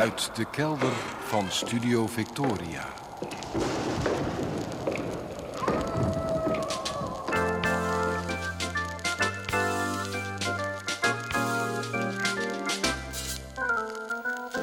Uit 0.00 0.30
de 0.34 0.44
kelder 0.50 0.92
van 1.26 1.46
Studio 1.50 2.06
Victoria. 2.06 2.88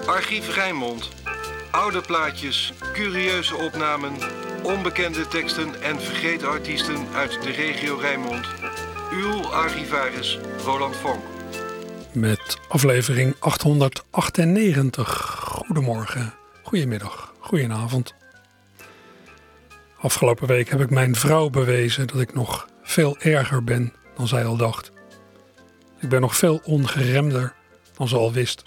Archief 0.05 0.55
Rijnmond. 0.55 1.09
Oude 1.71 2.01
plaatjes, 2.01 2.73
curieuze 2.93 3.55
opnamen, 3.55 4.13
onbekende 4.63 5.27
teksten 5.27 5.81
en 5.81 6.01
vergeten 6.01 6.49
artiesten 6.49 7.07
uit 7.13 7.41
de 7.43 7.51
regio 7.51 7.95
Rijnmond. 7.95 8.47
Uw 9.11 9.45
archivaris 9.45 10.39
Roland 10.65 10.95
Vonk. 10.95 11.23
Met 12.11 12.56
aflevering 12.67 13.35
898. 13.39 15.39
Goedemorgen, 15.43 16.33
goedemiddag, 16.63 17.33
goedenavond. 17.39 18.13
Afgelopen 19.99 20.47
week 20.47 20.69
heb 20.69 20.81
ik 20.81 20.89
mijn 20.89 21.15
vrouw 21.15 21.49
bewezen 21.49 22.07
dat 22.07 22.19
ik 22.19 22.33
nog 22.33 22.67
veel 22.81 23.17
erger 23.17 23.63
ben 23.63 23.93
dan 24.15 24.27
zij 24.27 24.45
al 24.45 24.57
dacht. 24.57 24.91
Ik 25.99 26.09
ben 26.09 26.21
nog 26.21 26.35
veel 26.35 26.61
ongeremder 26.63 27.53
dan 27.97 28.07
ze 28.07 28.15
al 28.15 28.31
wist. 28.31 28.63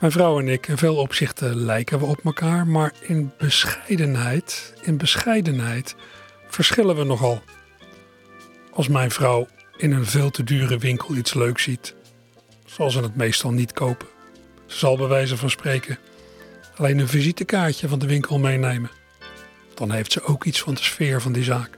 Mijn 0.00 0.12
vrouw 0.12 0.40
en 0.40 0.48
ik, 0.48 0.68
in 0.68 0.78
veel 0.78 0.96
opzichten 0.96 1.56
lijken 1.56 1.98
we 1.98 2.04
op 2.04 2.24
elkaar, 2.24 2.66
maar 2.66 2.92
in 3.00 3.32
bescheidenheid, 3.38 4.74
in 4.82 4.96
bescheidenheid 4.96 5.96
verschillen 6.48 6.96
we 6.96 7.04
nogal. 7.04 7.42
Als 8.72 8.88
mijn 8.88 9.10
vrouw 9.10 9.46
in 9.76 9.92
een 9.92 10.06
veel 10.06 10.30
te 10.30 10.44
dure 10.44 10.78
winkel 10.78 11.16
iets 11.16 11.34
leuks 11.34 11.62
ziet, 11.62 11.94
zal 12.68 12.90
ze 12.90 13.00
het 13.00 13.16
meestal 13.16 13.50
niet 13.50 13.72
kopen. 13.72 14.06
Ze 14.66 14.78
zal 14.78 14.96
bij 14.96 15.06
wijze 15.06 15.36
van 15.36 15.50
spreken 15.50 15.98
alleen 16.76 16.98
een 16.98 17.08
visitekaartje 17.08 17.88
van 17.88 17.98
de 17.98 18.06
winkel 18.06 18.38
meenemen. 18.38 18.90
Dan 19.74 19.90
heeft 19.90 20.12
ze 20.12 20.22
ook 20.22 20.44
iets 20.44 20.60
van 20.60 20.74
de 20.74 20.82
sfeer 20.82 21.20
van 21.20 21.32
die 21.32 21.44
zaak. 21.44 21.70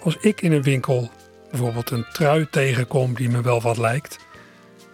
Als 0.00 0.16
ik 0.16 0.40
in 0.40 0.52
een 0.52 0.62
winkel 0.62 1.10
bijvoorbeeld 1.50 1.90
een 1.90 2.06
trui 2.12 2.46
tegenkom 2.50 3.14
die 3.14 3.28
me 3.28 3.42
wel 3.42 3.60
wat 3.60 3.76
lijkt, 3.76 4.18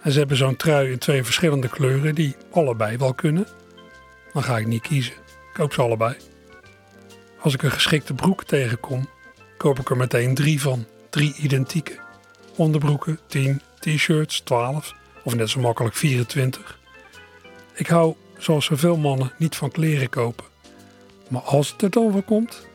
en 0.02 0.12
ze 0.12 0.19
hebben 0.19 0.36
zo'n 0.36 0.56
trui 0.56 0.91
in 0.91 0.98
twee 0.98 1.25
verschillende 1.25 1.69
kleuren 1.69 2.14
die 2.14 2.36
allebei 2.50 2.97
wel 2.97 3.14
kunnen, 3.14 3.47
dan 4.32 4.42
ga 4.42 4.58
ik 4.58 4.66
niet 4.66 4.82
kiezen. 4.82 5.12
Ik 5.12 5.52
koop 5.52 5.72
ze 5.72 5.82
allebei. 5.82 6.16
Als 7.41 7.54
ik 7.54 7.62
een 7.62 7.70
geschikte 7.70 8.14
broek 8.14 8.44
tegenkom, 8.44 9.08
koop 9.56 9.78
ik 9.78 9.91
er 9.91 9.97
meteen 9.97 10.34
drie 10.34 10.60
van. 10.60 10.86
Drie 11.10 11.34
identieke. 11.34 11.98
Onderbroeken 12.56 13.19
10, 13.27 13.62
t-shirts 13.78 14.40
12 14.40 14.94
of 15.24 15.34
net 15.34 15.50
zo 15.50 15.60
makkelijk 15.60 15.94
24. 15.94 16.78
Ik 17.74 17.86
hou, 17.86 18.14
zoals 18.38 18.64
zoveel 18.64 18.96
mannen, 18.96 19.32
niet 19.38 19.56
van 19.56 19.70
kleren 19.70 20.08
kopen. 20.08 20.44
Maar 21.28 21.42
als 21.42 21.70
het 21.72 21.82
er 21.82 21.90
dan 21.90 22.24
komt, 22.24 22.66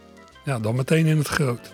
ja, 0.45 0.59
dan 0.59 0.75
meteen 0.75 1.05
in 1.05 1.17
het 1.17 1.27
groot. 1.27 1.73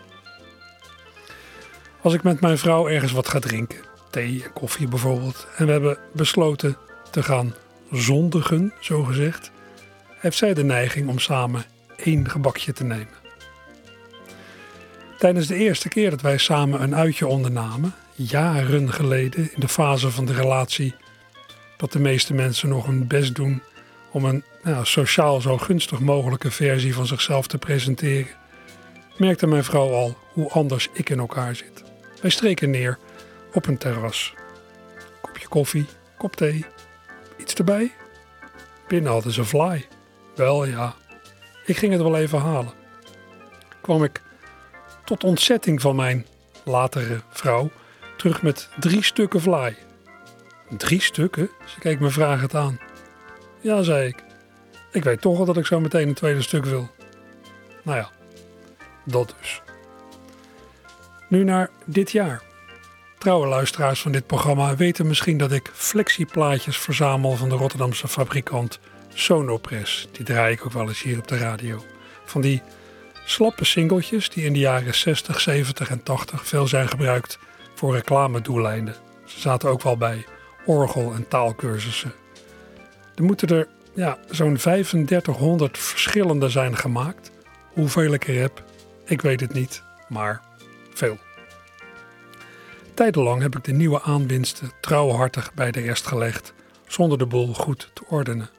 Als 2.01 2.13
ik 2.13 2.23
met 2.23 2.41
mijn 2.41 2.57
vrouw 2.57 2.87
ergens 2.87 3.11
wat 3.11 3.27
ga 3.27 3.39
drinken, 3.39 3.79
thee 4.09 4.43
en 4.43 4.53
koffie 4.53 4.87
bijvoorbeeld, 4.87 5.47
en 5.57 5.65
we 5.65 5.71
hebben 5.71 5.97
besloten 6.13 6.77
te 7.11 7.23
gaan 7.23 7.55
zondigen, 7.91 8.73
zo 8.79 9.03
gezegd, 9.03 9.51
heeft 10.19 10.37
zij 10.37 10.53
de 10.53 10.63
neiging 10.63 11.09
om 11.09 11.19
samen 11.19 11.63
één 11.95 12.29
gebakje 12.29 12.73
te 12.73 12.83
nemen. 12.83 13.17
Tijdens 15.17 15.47
de 15.47 15.55
eerste 15.55 15.89
keer 15.89 16.09
dat 16.09 16.21
wij 16.21 16.37
samen 16.37 16.81
een 16.81 16.95
uitje 16.95 17.27
ondernamen, 17.27 17.93
jaren 18.23 18.93
geleden 18.93 19.53
in 19.53 19.59
de 19.59 19.67
fase 19.67 20.11
van 20.11 20.25
de 20.25 20.33
relatie, 20.33 20.95
dat 21.77 21.91
de 21.91 21.99
meeste 21.99 22.33
mensen 22.33 22.69
nog 22.69 22.85
hun 22.85 23.07
best 23.07 23.35
doen 23.35 23.61
om 24.11 24.25
een 24.25 24.43
nou, 24.63 24.85
sociaal 24.85 25.41
zo 25.41 25.57
gunstig 25.57 25.99
mogelijke 25.99 26.51
versie 26.51 26.93
van 26.93 27.05
zichzelf 27.05 27.47
te 27.47 27.57
presenteren, 27.57 28.35
merkte 29.17 29.47
mijn 29.47 29.63
vrouw 29.63 29.93
al 29.93 30.17
hoe 30.33 30.49
anders 30.49 30.89
ik 30.93 31.09
in 31.09 31.19
elkaar 31.19 31.55
zit. 31.55 31.83
Wij 32.21 32.29
streken 32.29 32.69
neer 32.69 32.97
op 33.53 33.65
een 33.65 33.77
terras. 33.77 34.33
Kopje 35.21 35.47
koffie, 35.47 35.85
kop 36.17 36.35
thee, 36.35 36.65
iets 37.37 37.53
erbij. 37.53 37.91
Binnen 38.87 39.11
hadden 39.11 39.31
ze 39.31 39.45
fly. 39.45 39.87
Wel 40.35 40.65
ja, 40.65 40.95
ik 41.65 41.77
ging 41.77 41.91
het 41.91 42.01
wel 42.01 42.17
even 42.17 42.39
halen. 42.39 42.73
Kwam 43.81 44.03
ik 44.03 44.21
tot 45.05 45.23
ontzetting 45.23 45.81
van 45.81 45.95
mijn 45.95 46.25
latere 46.63 47.21
vrouw 47.29 47.71
terug 48.19 48.41
met 48.41 48.69
drie 48.79 49.03
stukken 49.03 49.41
fly. 49.41 49.75
Drie 50.77 51.01
stukken? 51.01 51.49
Ze 51.65 51.79
keek 51.79 51.99
me 51.99 52.09
vragend 52.09 52.55
aan. 52.55 52.79
Ja, 53.61 53.83
zei 53.83 54.07
ik. 54.07 54.23
Ik 54.91 55.03
weet 55.03 55.21
toch 55.21 55.39
al 55.39 55.45
dat 55.45 55.57
ik 55.57 55.65
zo 55.65 55.79
meteen 55.79 56.07
een 56.07 56.13
tweede 56.13 56.41
stuk 56.41 56.65
wil. 56.65 56.89
Nou 57.83 57.97
ja, 57.97 58.09
dat 59.03 59.35
dus. 59.39 59.61
Nu 61.29 61.43
naar 61.43 61.69
dit 61.85 62.11
jaar. 62.11 62.41
Trouwe 63.17 63.47
luisteraars 63.47 64.01
van 64.01 64.11
dit 64.11 64.27
programma 64.27 64.75
weten 64.75 65.07
misschien 65.07 65.37
dat 65.37 65.51
ik 65.51 65.69
flexieplaatjes 65.73 66.77
verzamel 66.77 67.35
van 67.35 67.49
de 67.49 67.55
Rotterdamse 67.55 68.07
fabrikant 68.07 68.79
Sonopress. 69.13 70.07
Die 70.11 70.25
draai 70.25 70.53
ik 70.53 70.65
ook 70.65 70.73
wel 70.73 70.87
eens 70.87 71.01
hier 71.01 71.17
op 71.17 71.27
de 71.27 71.37
radio. 71.37 71.83
Van 72.25 72.41
die 72.41 72.61
slappe 73.25 73.65
singeltjes 73.65 74.29
die 74.29 74.45
in 74.45 74.53
de 74.53 74.59
jaren 74.59 74.95
60, 74.95 75.39
70 75.39 75.89
en 75.89 76.03
80 76.03 76.47
veel 76.47 76.67
zijn 76.67 76.87
gebruikt 76.87 77.39
voor 77.79 77.93
reclamedoeleinden. 77.93 78.95
Ze 79.25 79.39
zaten 79.39 79.69
ook 79.69 79.81
wel 79.81 79.97
bij 79.97 80.25
orgel- 80.65 81.13
en 81.13 81.27
taalkursussen. 81.27 82.13
Er 83.15 83.23
moeten 83.23 83.47
er 83.47 83.67
ja, 83.93 84.17
zo'n 84.29 84.55
3500 84.55 85.77
verschillende 85.77 86.49
zijn 86.49 86.77
gemaakt. 86.77 87.31
Hoeveel 87.73 88.13
ik 88.13 88.27
er 88.27 88.39
heb, 88.39 88.63
ik 89.05 89.21
weet 89.21 89.39
het 89.39 89.53
niet, 89.53 89.83
maar 90.09 90.41
veel. 90.93 91.17
Tijdenlang 92.93 93.41
heb 93.41 93.55
ik 93.55 93.63
de 93.63 93.71
nieuwe 93.71 94.01
aanwinsten 94.01 94.71
trouwhartig 94.81 95.53
bij 95.53 95.71
de 95.71 95.81
rest 95.81 96.07
gelegd, 96.07 96.53
zonder 96.87 97.17
de 97.17 97.25
boel 97.25 97.53
goed 97.53 97.91
te 97.93 98.03
ordenen. 98.07 98.49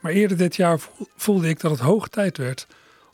Maar 0.00 0.12
eerder 0.12 0.36
dit 0.36 0.56
jaar 0.56 0.78
voelde 1.16 1.48
ik 1.48 1.60
dat 1.60 1.70
het 1.70 1.80
hoog 1.80 2.08
tijd 2.08 2.36
werd 2.36 2.66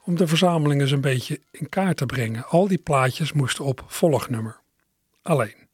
om 0.04 0.16
de 0.16 0.26
verzameling 0.26 0.80
eens 0.80 0.90
een 0.90 1.00
beetje 1.00 1.40
in 1.50 1.68
kaart 1.68 1.96
te 1.96 2.06
brengen. 2.06 2.46
Al 2.46 2.68
die 2.68 2.78
plaatjes 2.78 3.32
moesten 3.32 3.64
op 3.64 3.84
volgnummer. 3.86 4.60
Alleen, 5.22 5.68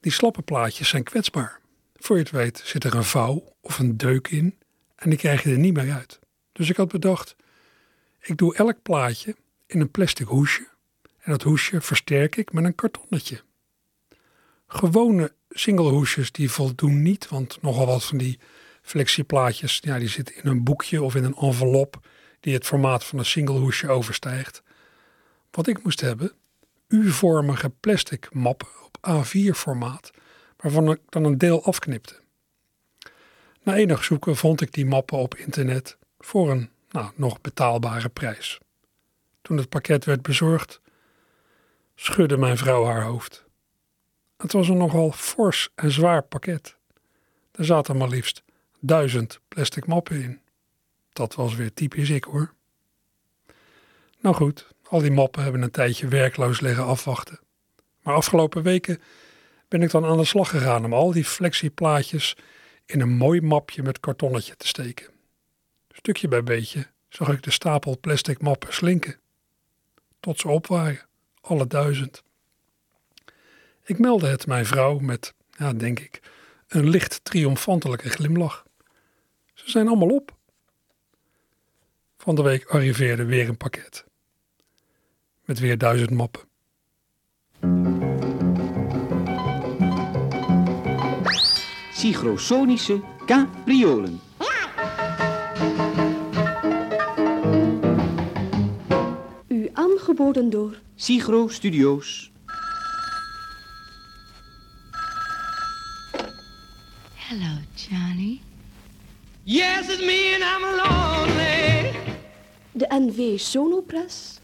die 0.00 0.12
slappe 0.12 0.42
plaatjes 0.42 0.88
zijn 0.88 1.02
kwetsbaar. 1.02 1.60
Voor 1.94 2.16
je 2.16 2.22
het 2.22 2.32
weet 2.32 2.62
zit 2.64 2.84
er 2.84 2.94
een 2.94 3.04
vouw 3.04 3.56
of 3.60 3.78
een 3.78 3.96
deuk 3.96 4.28
in 4.28 4.58
en 4.96 5.10
die 5.10 5.18
krijg 5.18 5.42
je 5.42 5.50
er 5.50 5.58
niet 5.58 5.74
meer 5.74 5.92
uit. 5.92 6.18
Dus 6.52 6.70
ik 6.70 6.76
had 6.76 6.88
bedacht, 6.88 7.36
ik 8.20 8.36
doe 8.36 8.56
elk 8.56 8.82
plaatje 8.82 9.36
in 9.66 9.80
een 9.80 9.90
plastic 9.90 10.26
hoesje 10.26 10.68
en 11.18 11.30
dat 11.30 11.42
hoesje 11.42 11.80
versterk 11.80 12.36
ik 12.36 12.52
met 12.52 12.64
een 12.64 12.74
kartonnetje. 12.74 13.42
Gewone 14.66 15.32
single 15.50 15.90
hoesjes 15.90 16.32
die 16.32 16.50
voldoen 16.50 17.02
niet, 17.02 17.28
want 17.28 17.62
nogal 17.62 17.86
wat 17.86 18.04
van 18.04 18.18
die 18.18 18.38
flexieplaatjes, 18.82 19.78
ja, 19.82 19.98
die 19.98 20.08
zitten 20.08 20.36
in 20.42 20.50
een 20.50 20.64
boekje 20.64 21.02
of 21.02 21.14
in 21.14 21.24
een 21.24 21.36
envelop 21.36 22.06
die 22.40 22.54
het 22.54 22.66
formaat 22.66 23.04
van 23.04 23.18
een 23.18 23.24
single 23.24 23.58
hoesje 23.58 23.88
overstijgt. 23.88 24.62
Wat 25.50 25.66
ik 25.66 25.82
moest 25.82 26.00
hebben, 26.00 26.32
U-vormige 26.88 27.68
plastic 27.68 28.34
mappen 28.34 28.68
op 28.84 28.98
A4 29.08 29.50
formaat, 29.54 30.10
waarvan 30.56 30.90
ik 30.90 31.00
dan 31.08 31.24
een 31.24 31.38
deel 31.38 31.64
afknipte. 31.64 32.20
Na 33.62 33.74
enig 33.74 34.04
zoeken 34.04 34.36
vond 34.36 34.60
ik 34.60 34.72
die 34.72 34.86
mappen 34.86 35.18
op 35.18 35.34
internet 35.34 35.98
voor 36.18 36.50
een 36.50 36.70
nou, 36.90 37.12
nog 37.14 37.40
betaalbare 37.40 38.08
prijs. 38.08 38.58
Toen 39.42 39.56
het 39.56 39.68
pakket 39.68 40.04
werd 40.04 40.22
bezorgd, 40.22 40.80
schudde 41.94 42.36
mijn 42.36 42.56
vrouw 42.56 42.84
haar 42.84 43.02
hoofd. 43.02 43.44
Het 44.36 44.52
was 44.52 44.68
een 44.68 44.76
nogal 44.76 45.12
fors 45.12 45.68
en 45.74 45.90
zwaar 45.90 46.22
pakket. 46.22 46.76
Er 47.52 47.64
zaten 47.64 47.96
maar 47.96 48.08
liefst 48.08 48.42
duizend 48.80 49.40
plastic 49.48 49.86
mappen 49.86 50.22
in. 50.22 50.40
Dat 51.12 51.34
was 51.34 51.54
weer 51.54 51.72
typisch 51.72 52.10
ik 52.10 52.24
hoor. 52.24 52.54
Nou 54.20 54.34
goed, 54.34 54.74
al 54.88 55.00
die 55.00 55.10
mappen 55.10 55.42
hebben 55.42 55.62
een 55.62 55.70
tijdje 55.70 56.08
werkloos 56.08 56.60
liggen 56.60 56.84
afwachten. 56.84 57.40
Maar 58.02 58.14
afgelopen 58.14 58.62
weken 58.62 59.00
ben 59.68 59.82
ik 59.82 59.90
dan 59.90 60.04
aan 60.04 60.16
de 60.16 60.24
slag 60.24 60.50
gegaan 60.50 60.84
om 60.84 60.92
al 60.92 61.12
die 61.12 61.24
flexieplaatjes 61.24 62.36
in 62.86 63.00
een 63.00 63.16
mooi 63.16 63.40
mapje 63.40 63.82
met 63.82 64.00
kartonnetje 64.00 64.56
te 64.56 64.66
steken. 64.66 65.06
Stukje 65.90 66.28
bij 66.28 66.42
beetje 66.42 66.86
zag 67.08 67.28
ik 67.28 67.42
de 67.42 67.50
stapel 67.50 67.98
plastic 68.00 68.42
mappen 68.42 68.74
slinken. 68.74 69.18
Tot 70.20 70.40
ze 70.40 70.48
op 70.48 70.66
waren, 70.66 71.06
alle 71.40 71.66
duizend. 71.66 72.22
Ik 73.84 73.98
meldde 73.98 74.26
het 74.26 74.46
mijn 74.46 74.66
vrouw 74.66 74.98
met, 74.98 75.34
ja, 75.58 75.72
denk 75.72 76.00
ik, 76.00 76.20
een 76.68 76.88
licht 76.88 77.24
triomfantelijke 77.24 78.08
glimlach. 78.08 78.64
Ze 79.54 79.70
zijn 79.70 79.88
allemaal 79.88 80.08
op. 80.08 80.36
Van 82.16 82.34
de 82.34 82.42
week 82.42 82.66
arriveerde 82.66 83.24
weer 83.24 83.48
een 83.48 83.56
pakket. 83.56 84.04
Met 85.46 85.58
weer 85.58 85.78
duizend 85.78 86.10
mappen. 86.10 86.40
Sigrosonische 91.92 93.00
capriolen. 93.26 94.20
U 99.48 99.70
aangeboden 99.72 100.50
door 100.50 100.78
Sigro 100.94 101.48
Studios. 101.48 102.32
Hello, 107.14 107.58
Johnny. 107.74 108.40
Yes, 109.42 109.88
it's 109.88 110.00
me 110.00 110.34
and 110.34 110.42
I'm 110.42 110.76
lonely. 110.76 111.46
de 112.76 112.86
NV 112.88 113.38
Sonopress, 113.40 114.38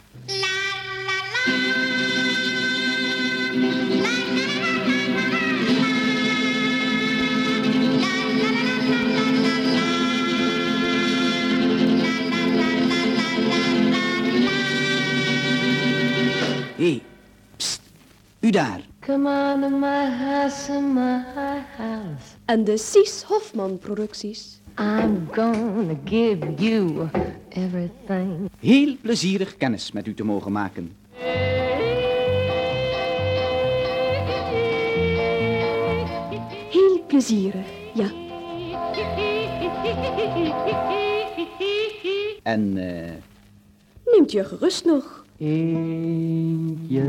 Hé, 16.77 16.89
hey, 16.89 17.03
pst, 17.56 17.81
u 18.41 18.50
daar. 18.50 18.81
Come 19.00 19.29
on 19.29 19.61
to 19.61 19.69
my 19.69 20.11
house, 20.11 20.73
in 20.73 20.93
my 20.94 21.23
house. 21.77 22.37
en 22.44 22.65
de 22.65 22.77
Cies 22.77 23.23
Hofman 23.23 23.79
producties. 23.79 24.61
I'm 24.79 25.29
gonna 25.33 25.94
give 26.05 26.55
you 26.56 27.09
everything. 27.49 28.50
Heel 28.61 28.97
plezierig 29.00 29.56
kennis 29.56 29.93
met 29.93 30.06
u 30.06 30.15
te 30.15 30.25
mogen 30.25 30.53
maken. 30.53 30.93
Heel 36.71 37.05
plezierig, 37.07 37.67
ja. 37.95 38.11
En 42.43 42.77
eh, 42.77 43.13
Neemt 44.05 44.33
je 44.33 44.45
gerust 44.45 44.85
nog. 44.85 45.25
Eentje 45.39 47.05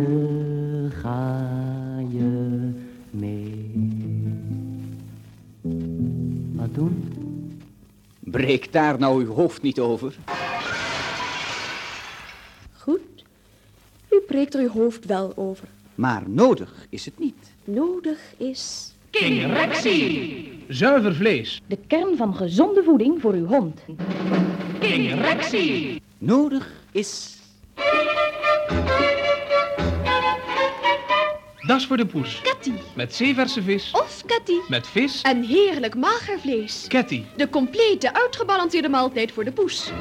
ga 0.89 1.49
je 2.09 2.69
mee. 3.09 3.71
Wat 6.55 6.73
doen? 6.73 7.13
breek 8.33 8.71
daar 8.71 8.99
nou 8.99 9.23
uw 9.23 9.33
hoofd 9.33 9.61
niet 9.61 9.79
over. 9.79 10.15
U 14.13 14.21
breekt 14.27 14.53
er 14.53 14.61
uw 14.61 14.69
hoofd 14.69 15.05
wel 15.05 15.33
over. 15.35 15.67
Maar 15.95 16.23
nodig 16.27 16.85
is 16.89 17.05
het 17.05 17.19
niet. 17.19 17.53
Nodig 17.63 18.19
is... 18.37 18.91
Zuiver 20.67 21.15
vlees. 21.15 21.61
De 21.67 21.77
kern 21.87 22.17
van 22.17 22.35
gezonde 22.35 22.83
voeding 22.83 23.21
voor 23.21 23.33
uw 23.33 23.45
hond. 23.45 23.81
Nodig 26.17 26.71
is... 26.91 27.37
Dat 31.67 31.79
is 31.79 31.85
voor 31.85 31.97
de 31.97 32.05
poes. 32.05 32.41
Ketty 32.41 32.71
Met 32.95 33.15
zeeverse 33.15 33.61
vis. 33.61 33.91
of 33.91 34.23
Ketty. 34.25 34.57
Met 34.67 34.87
vis. 34.87 35.21
En 35.21 35.43
heerlijk 35.43 35.95
mager 35.95 36.39
vlees. 36.39 36.85
Ketty. 36.87 37.23
De 37.37 37.49
complete 37.49 38.13
uitgebalanceerde 38.13 38.89
maaltijd 38.89 39.31
voor 39.31 39.43
de 39.43 39.51
poes. 39.51 39.91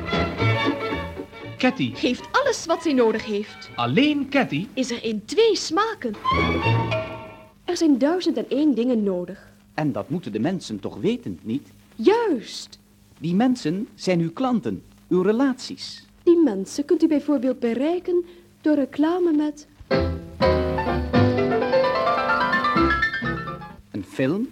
Ketty. 1.63 1.95
Geeft 1.95 2.29
alles 2.33 2.67
wat 2.67 2.83
zij 2.83 2.93
nodig 2.93 3.25
heeft. 3.25 3.71
Alleen 3.75 4.29
Ketty. 4.29 4.67
Is 4.75 4.91
er 4.91 5.05
in 5.05 5.25
twee 5.25 5.57
smaken. 5.57 6.15
Er 7.65 7.77
zijn 7.77 7.99
duizend 7.99 8.37
en 8.37 8.49
één 8.49 8.75
dingen 8.75 9.03
nodig. 9.03 9.53
En 9.75 9.93
dat 9.93 10.09
moeten 10.09 10.33
de 10.33 10.39
mensen 10.39 10.81
toch 10.81 10.97
weten, 10.97 11.39
niet? 11.43 11.69
Juist. 11.97 12.79
Die 13.19 13.35
mensen 13.35 13.89
zijn 13.95 14.21
uw 14.21 14.33
klanten, 14.33 14.83
uw 15.09 15.23
relaties. 15.23 16.07
Die 16.23 16.43
mensen 16.43 16.85
kunt 16.85 17.03
u 17.03 17.09
bijvoorbeeld 17.09 17.59
bereiken 17.59 18.25
door 18.61 18.75
reclame 18.75 19.33
met... 19.33 19.67
Een 23.91 24.05
film, 24.05 24.49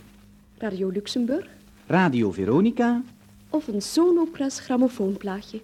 Radio 0.58 0.88
Luxemburg 0.88 1.46
Radio 1.86 2.30
Veronica, 2.32 3.02
of 3.48 3.68
een 3.68 3.82
Sonopress 3.82 4.60
grammofoonplaatje. 4.60 5.60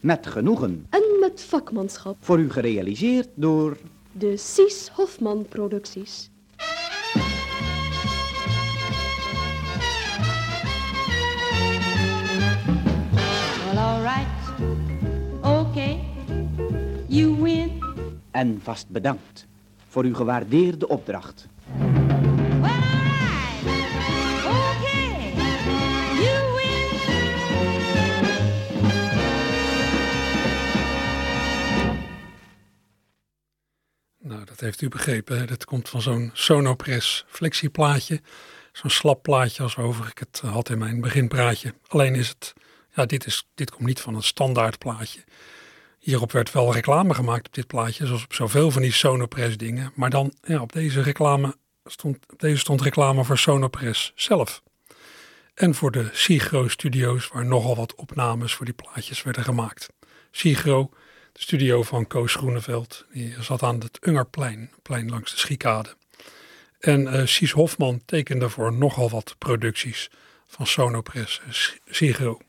Met 0.00 0.26
genoegen. 0.26 0.86
En 0.90 1.02
met 1.20 1.42
vakmanschap. 1.42 2.16
Voor 2.20 2.38
u 2.38 2.50
gerealiseerd 2.50 3.28
door... 3.34 3.76
De 4.12 4.36
Cies 4.36 4.88
Hofman 4.88 5.46
producties. 5.48 6.30
Well, 13.64 13.78
all 13.78 14.02
right. 14.02 14.26
Okay. 15.42 16.00
You 17.06 17.42
win. 17.42 17.84
En 18.30 18.60
vast 18.62 18.88
bedankt 18.88 19.46
voor 19.88 20.04
uw 20.04 20.14
gewaardeerde 20.14 20.88
opdracht. 20.88 21.46
Heeft 34.60 34.80
u 34.80 34.88
begrepen. 34.88 35.38
Hè? 35.38 35.44
Dat 35.44 35.64
komt 35.64 35.88
van 35.88 36.02
zo'n 36.02 36.30
Sonopress 36.32 37.24
flexieplaatje. 37.28 38.20
Zo'n 38.72 38.90
slap 38.90 39.22
plaatje 39.22 39.62
als 39.62 39.74
waarover 39.74 40.06
ik 40.06 40.18
het 40.18 40.40
eh, 40.44 40.52
had 40.52 40.68
in 40.68 40.78
mijn 40.78 41.00
beginpraatje. 41.00 41.74
Alleen 41.86 42.14
is 42.14 42.28
het, 42.28 42.52
ja, 42.94 43.06
dit, 43.06 43.26
is, 43.26 43.46
dit 43.54 43.70
komt 43.70 43.86
niet 43.86 44.00
van 44.00 44.14
een 44.14 44.22
standaard 44.22 44.78
plaatje. 44.78 45.24
Hierop 45.98 46.32
werd 46.32 46.52
wel 46.52 46.72
reclame 46.72 47.14
gemaakt 47.14 47.46
op 47.46 47.54
dit 47.54 47.66
plaatje, 47.66 48.06
zoals 48.06 48.24
op 48.24 48.34
zoveel 48.34 48.70
van 48.70 48.82
die 48.82 48.92
Sonopress 48.92 49.56
dingen. 49.56 49.92
Maar 49.94 50.10
dan, 50.10 50.32
ja, 50.42 50.60
op 50.60 50.72
deze 50.72 51.02
reclame 51.02 51.56
stond, 51.84 52.18
op 52.32 52.38
deze 52.38 52.58
stond 52.58 52.80
reclame 52.80 53.24
voor 53.24 53.38
Sonopress 53.38 54.12
zelf. 54.14 54.62
En 55.54 55.74
voor 55.74 55.90
de 55.90 56.08
Sigro 56.12 56.68
Studios, 56.68 57.28
waar 57.28 57.46
nogal 57.46 57.76
wat 57.76 57.94
opnames 57.94 58.54
voor 58.54 58.64
die 58.64 58.74
plaatjes 58.74 59.22
werden 59.22 59.44
gemaakt. 59.44 59.88
Sigro, 60.30 60.90
de 61.32 61.40
studio 61.40 61.82
van 61.82 62.06
Koos 62.06 62.34
Groeneveld, 62.34 63.04
die 63.12 63.34
zat 63.40 63.62
aan 63.62 63.80
het 63.80 63.98
Ungerplein, 64.06 64.70
plein 64.82 65.08
langs 65.08 65.30
de 65.30 65.38
Schiekade. 65.38 65.94
En 66.80 67.28
Sies 67.28 67.52
Hofman 67.52 68.02
tekende 68.04 68.48
voor 68.48 68.72
nogal 68.72 69.10
wat 69.10 69.34
producties 69.38 70.10
van 70.46 70.66
Sonopress 70.66 71.40
en 71.46 71.52
Sigro. 71.94 72.40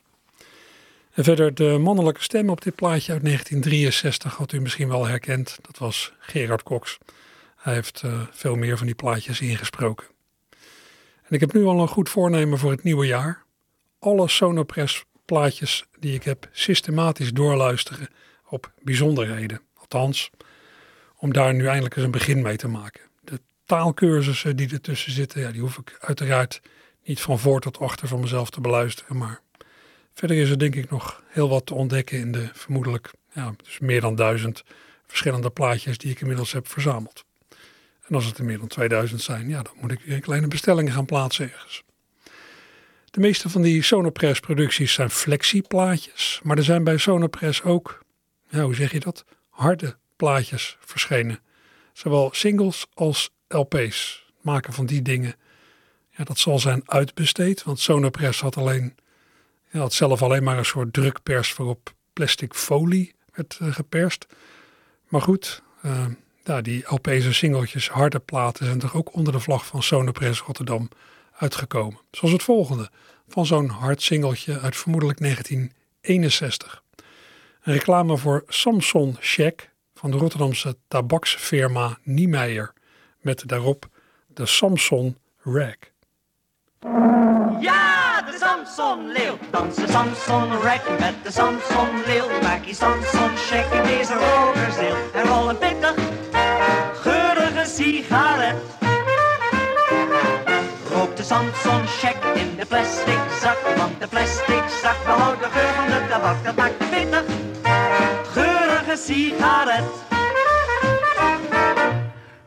En 1.14 1.24
verder 1.24 1.54
de 1.54 1.78
mannelijke 1.82 2.24
stem 2.24 2.50
op 2.50 2.62
dit 2.62 2.76
plaatje 2.76 3.12
uit 3.12 3.24
1963 3.24 4.36
had 4.36 4.52
u 4.52 4.62
misschien 4.62 4.88
wel 4.88 5.08
herkend. 5.08 5.58
Dat 5.62 5.78
was 5.78 6.14
Gerard 6.20 6.64
Cox. 6.64 6.98
Hij 7.56 7.74
heeft 7.74 8.02
eh, 8.04 8.22
veel 8.32 8.56
meer 8.56 8.78
van 8.78 8.86
die 8.86 8.96
plaatjes 8.96 9.42
ingesproken. 9.42 10.08
En 11.24 11.30
ik 11.30 11.40
heb 11.40 11.54
nu 11.54 11.64
al 11.66 11.82
een 11.82 11.88
goed 11.88 12.10
voornemen 12.10 12.58
voor 12.58 12.72
het 12.72 12.84
nieuwe 12.84 13.06
jaar. 13.06 13.44
Alle 14.00 14.28
Sonopress 14.28 15.04
plaatjes 15.26 15.86
die 16.00 16.14
ik 16.14 16.24
heb 16.24 16.50
systematisch 16.52 17.34
doorluisteren 17.34 18.10
op 18.52 18.72
bijzonderheden. 18.82 19.62
Althans, 19.78 20.30
om 21.16 21.34
daar 21.34 21.54
nu 21.54 21.66
eindelijk 21.66 21.96
eens 21.96 22.06
een 22.06 22.12
begin 22.12 22.42
mee 22.42 22.58
te 22.58 22.68
maken. 22.68 23.02
De 23.24 23.40
taalkursussen 23.66 24.56
die 24.56 24.72
ertussen 24.72 25.12
zitten, 25.12 25.42
ja, 25.42 25.52
die 25.52 25.62
hoef 25.62 25.78
ik 25.78 25.98
uiteraard 26.00 26.62
niet 27.04 27.22
van 27.22 27.40
voor 27.40 27.60
tot 27.60 27.80
achter 27.80 28.08
van 28.08 28.20
mezelf 28.20 28.50
te 28.50 28.62
beluisteren. 28.62 29.18
Maar 29.18 29.42
verder 30.14 30.38
is 30.38 30.50
er 30.50 30.60
denk 30.60 30.76
ik 30.76 30.90
nog 30.90 31.24
heel 31.28 31.50
wat 31.50 31.66
te 31.66 31.74
ontdekken 31.74 32.20
in 32.20 32.32
de 32.32 32.50
vermoedelijk 32.54 33.12
ja, 33.34 33.54
dus 33.64 33.80
meer 33.80 34.02
dan 34.02 34.16
duizend 34.16 34.64
verschillende 35.08 35.50
plaatjes 35.50 35.98
die 35.98 36.12
ik 36.12 36.22
inmiddels 36.22 36.52
heb 36.52 36.68
verzameld. 36.68 37.24
En 38.08 38.16
als 38.16 38.26
het 38.26 38.38
er 38.38 38.46
meer 38.46 38.60
dan 38.60 38.68
2000 38.68 39.22
zijn, 39.22 39.50
ja, 39.50 39.62
dan 39.62 39.74
moet 39.80 39.92
ik 39.92 40.00
weer 40.00 40.16
een 40.16 40.22
kleine 40.22 40.48
bestellingen 40.48 40.94
gaan 40.94 41.06
plaatsen 41.06 41.52
ergens. 41.52 41.84
De 43.12 43.20
meeste 43.20 43.50
van 43.50 43.62
die 43.62 43.82
Sonopress 43.82 44.40
producties 44.40 44.94
zijn 44.94 45.10
flexieplaatjes, 45.10 46.40
maar 46.44 46.58
er 46.58 46.64
zijn 46.64 46.84
bij 46.84 46.98
Sonopress 46.98 47.64
ook, 47.64 48.01
ja, 48.52 48.64
hoe 48.64 48.76
zeg 48.76 48.92
je 48.92 49.00
dat, 49.00 49.26
harde 49.50 49.98
plaatjes 50.16 50.78
verschenen. 50.80 51.40
Zowel 51.94 52.30
singles 52.34 52.88
als 52.94 53.30
LP's. 53.48 54.26
Het 54.36 54.44
maken 54.44 54.74
van 54.74 54.86
die 54.86 55.02
dingen, 55.02 55.36
ja, 56.10 56.24
dat 56.24 56.38
zal 56.38 56.60
zijn 56.60 56.82
uitbesteed, 56.86 57.64
want 57.64 57.80
Sonopress 57.80 58.42
had 58.42 58.58
alleen, 58.58 58.96
ja, 59.70 59.80
had 59.80 59.94
zelf 59.94 60.22
alleen 60.22 60.44
maar 60.44 60.58
een 60.58 60.66
soort 60.66 60.94
drukpers 60.94 61.56
waarop 61.56 61.94
plastic 62.14 62.54
folie 62.54 63.14
werd 63.34 63.58
eh, 63.62 63.74
geperst. 63.74 64.26
Maar 65.08 65.22
goed, 65.22 65.62
eh, 65.82 66.06
ja, 66.44 66.62
die 66.62 66.84
LP's 66.88 67.26
en 67.26 67.34
singeltjes, 67.34 67.90
harde 67.90 68.20
platen 68.20 68.66
zijn 68.66 68.80
toch 68.80 68.96
ook 68.96 69.14
onder 69.14 69.34
de 69.34 69.40
vlag 69.40 69.66
van 69.66 69.84
Sonopress 69.84 70.42
Rotterdam 70.42 70.90
uitgekomen. 71.32 72.00
Zoals 72.12 72.34
het 72.34 72.44
volgende, 72.44 72.90
van 73.28 73.46
zo'n 73.46 73.70
hard 73.70 74.02
singeltje 74.02 74.60
uit 74.60 74.78
vermoedelijk 74.78 75.20
1961. 75.20 76.84
Een 77.62 77.74
reclame 77.74 78.18
voor 78.18 78.44
Samson 78.48 79.16
Check 79.20 79.72
van 79.94 80.12
de 80.12 80.18
Rotterdamse 80.18 80.78
tabaksfirma 80.88 81.98
Niemeyer 82.04 82.74
met 83.20 83.48
daarop 83.48 83.88
de 84.28 84.46
Samson 84.46 85.18
Rag. 85.44 85.76
Ja, 87.60 88.22
de 88.22 88.38
Samson 88.40 89.12
leeuw, 89.12 89.38
dansen 89.52 89.90
Samson 89.90 90.62
rek 90.62 90.82
met 91.00 91.14
de 91.24 91.32
Samson 91.32 91.88
leeuw. 92.06 92.42
Maak 92.42 92.66
je 92.66 92.74
Samson 92.74 93.36
check 93.36 93.66
in 93.72 93.84
deze 93.84 94.14
rokersdeel 94.14 94.96
en 95.14 95.26
rol 95.26 95.50
een 95.50 95.58
pittig, 95.58 95.96
geurige 96.94 97.66
sigaret. 97.66 98.56
Rook 100.90 101.16
de 101.16 101.24
Samson 101.24 101.88
check 101.88 102.24
in 102.36 102.56
de 102.56 102.66
plastic 102.66 103.20
zak, 103.42 103.58
want 103.78 104.00
de 104.00 104.08
plastic 104.08 104.64
zak 104.82 105.04
behoudt 105.06 105.44
de 105.44 105.50
geur 105.50 105.74
van 105.74 105.86
de 105.86 106.06
tabak. 106.10 106.44
Dat 106.44 106.56
maakt 106.56 106.78
pittig, 106.78 107.24
sigaret. 108.98 109.84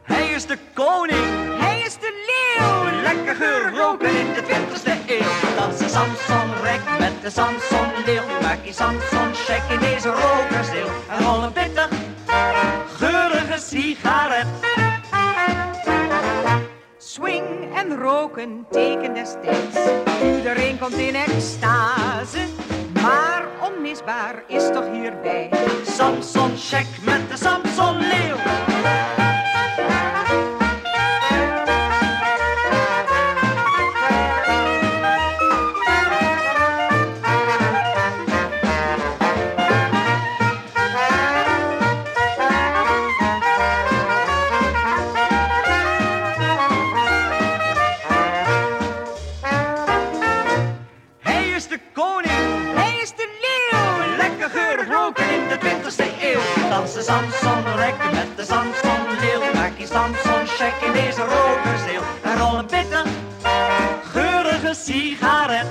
Hij 0.02 0.26
is 0.28 0.46
de 0.46 0.58
koning, 0.74 1.58
hij 1.60 1.80
is 1.80 1.94
de 1.94 2.12
leeuw. 2.28 3.02
Lekker 3.02 3.34
geur 3.34 3.76
roken 3.76 4.16
in 4.16 4.32
de 4.34 4.42
twintigste 4.42 4.96
eeuw. 5.06 5.56
Dansen 5.56 5.90
Samson 5.90 6.62
rek 6.62 6.80
met 6.98 7.12
de 7.22 7.30
Samson 7.30 7.86
leeuw. 8.06 8.40
Maak 8.42 8.58
je 8.64 8.72
Samson 8.72 9.34
check 9.34 9.62
in 9.70 9.80
deze 9.80 10.08
rokersdeel. 10.08 10.88
En 11.10 11.24
rol 11.24 11.42
een 11.42 11.52
pittig, 11.52 11.88
geurige 12.96 13.58
sigaret. 13.58 14.46
Swing 16.98 17.74
en 17.74 17.98
roken 17.98 18.66
teken 18.70 19.14
destijds. 19.14 19.76
Iedereen 20.36 20.78
komt 20.78 20.94
in 20.94 21.14
extase. 21.14 22.46
Maar 23.02 23.43
onmisbaar 23.66 24.42
is 24.46 24.70
toch 24.72 24.90
hierbij. 24.92 25.50
Samson 25.84 26.56
check 26.56 26.86
met 27.02 27.30
de 27.30 27.36
Samson 27.36 27.96
leeuw. 27.96 28.36
Hij 51.20 51.48
is 51.48 51.68
de 51.68 51.78
koning, 51.92 52.63
Samson 57.04 57.76
rek 57.76 57.96
met 58.12 58.36
de 58.36 58.44
Samson 58.44 59.18
leeuw. 59.20 59.52
Maak 59.54 59.78
je 59.78 59.86
Samson 59.86 60.46
check 60.46 60.74
in 60.86 60.92
deze 60.92 61.20
rokersdeel. 61.20 62.02
En 62.22 62.38
rol 62.38 62.58
een 62.58 62.66
pittig, 62.66 63.06
geurige 64.02 64.74
sigaret. 64.74 65.66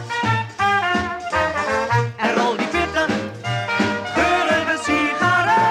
En 2.18 2.36
rol 2.36 2.58
die 2.58 2.68
pittig, 2.68 3.10
geurige 4.14 4.80
sigaret. 4.84 5.62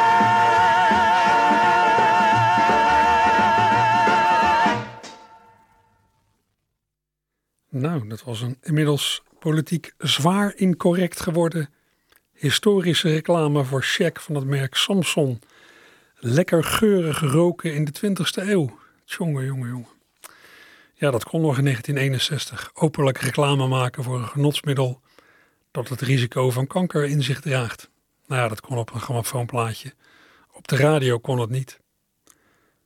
Nou, 7.69 8.09
dat 8.09 8.23
was 8.23 8.40
een 8.40 8.57
inmiddels 8.62 9.23
politiek 9.38 9.92
zwaar 9.99 10.52
incorrect 10.57 11.21
geworden 11.21 11.69
historische 12.42 13.09
reclame 13.09 13.64
voor 13.64 13.83
check 13.83 14.21
van 14.21 14.35
het 14.35 14.45
merk 14.45 14.75
Samson. 14.75 15.40
Lekker 16.25 16.64
geurig 16.64 17.21
roken 17.21 17.75
in 17.75 17.85
de 17.85 17.93
20ste 17.93 18.49
eeuw. 18.49 18.79
Jongen, 19.05 19.45
jongen, 19.45 19.69
jongen. 19.69 19.88
Ja, 20.95 21.11
dat 21.11 21.25
kon 21.25 21.41
nog 21.41 21.59
in 21.59 21.64
1961. 21.64 22.71
Openlijk 22.75 23.19
reclame 23.19 23.67
maken 23.67 24.02
voor 24.02 24.19
een 24.19 24.29
genotsmiddel 24.29 25.00
dat 25.71 25.88
het 25.88 26.00
risico 26.00 26.50
van 26.50 26.67
kanker 26.67 27.05
in 27.05 27.23
zich 27.23 27.41
draagt. 27.41 27.91
Nou 28.26 28.43
ja, 28.43 28.49
dat 28.49 28.61
kon 28.61 28.79
op 28.79 28.95
een 28.95 29.00
grammofoonplaatje. 29.00 29.95
Op 30.52 30.69
de 30.69 30.76
radio 30.76 31.19
kon 31.19 31.38
het 31.38 31.50
niet. 31.50 31.81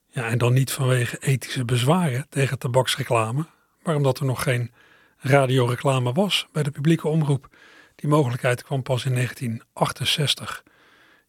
Ja, 0.09 0.28
en 0.28 0.38
dan 0.38 0.52
niet 0.52 0.73
vanwege 0.73 1.19
ethische 1.19 1.64
bezwaren 1.64 2.26
tegen 2.28 2.59
tabaksreclame, 2.59 3.47
maar 3.83 3.97
omdat 3.97 4.19
er 4.19 4.25
nog 4.25 4.43
geen 4.43 4.73
radioreclame 5.16 6.12
was 6.12 6.47
bij 6.52 6.62
de 6.62 6.71
publieke 6.71 7.09
omroep. 7.09 7.57
Die 7.95 8.09
mogelijkheid 8.09 8.62
kwam 8.62 8.83
pas 8.83 9.05
in 9.05 9.14
1968. 9.14 10.62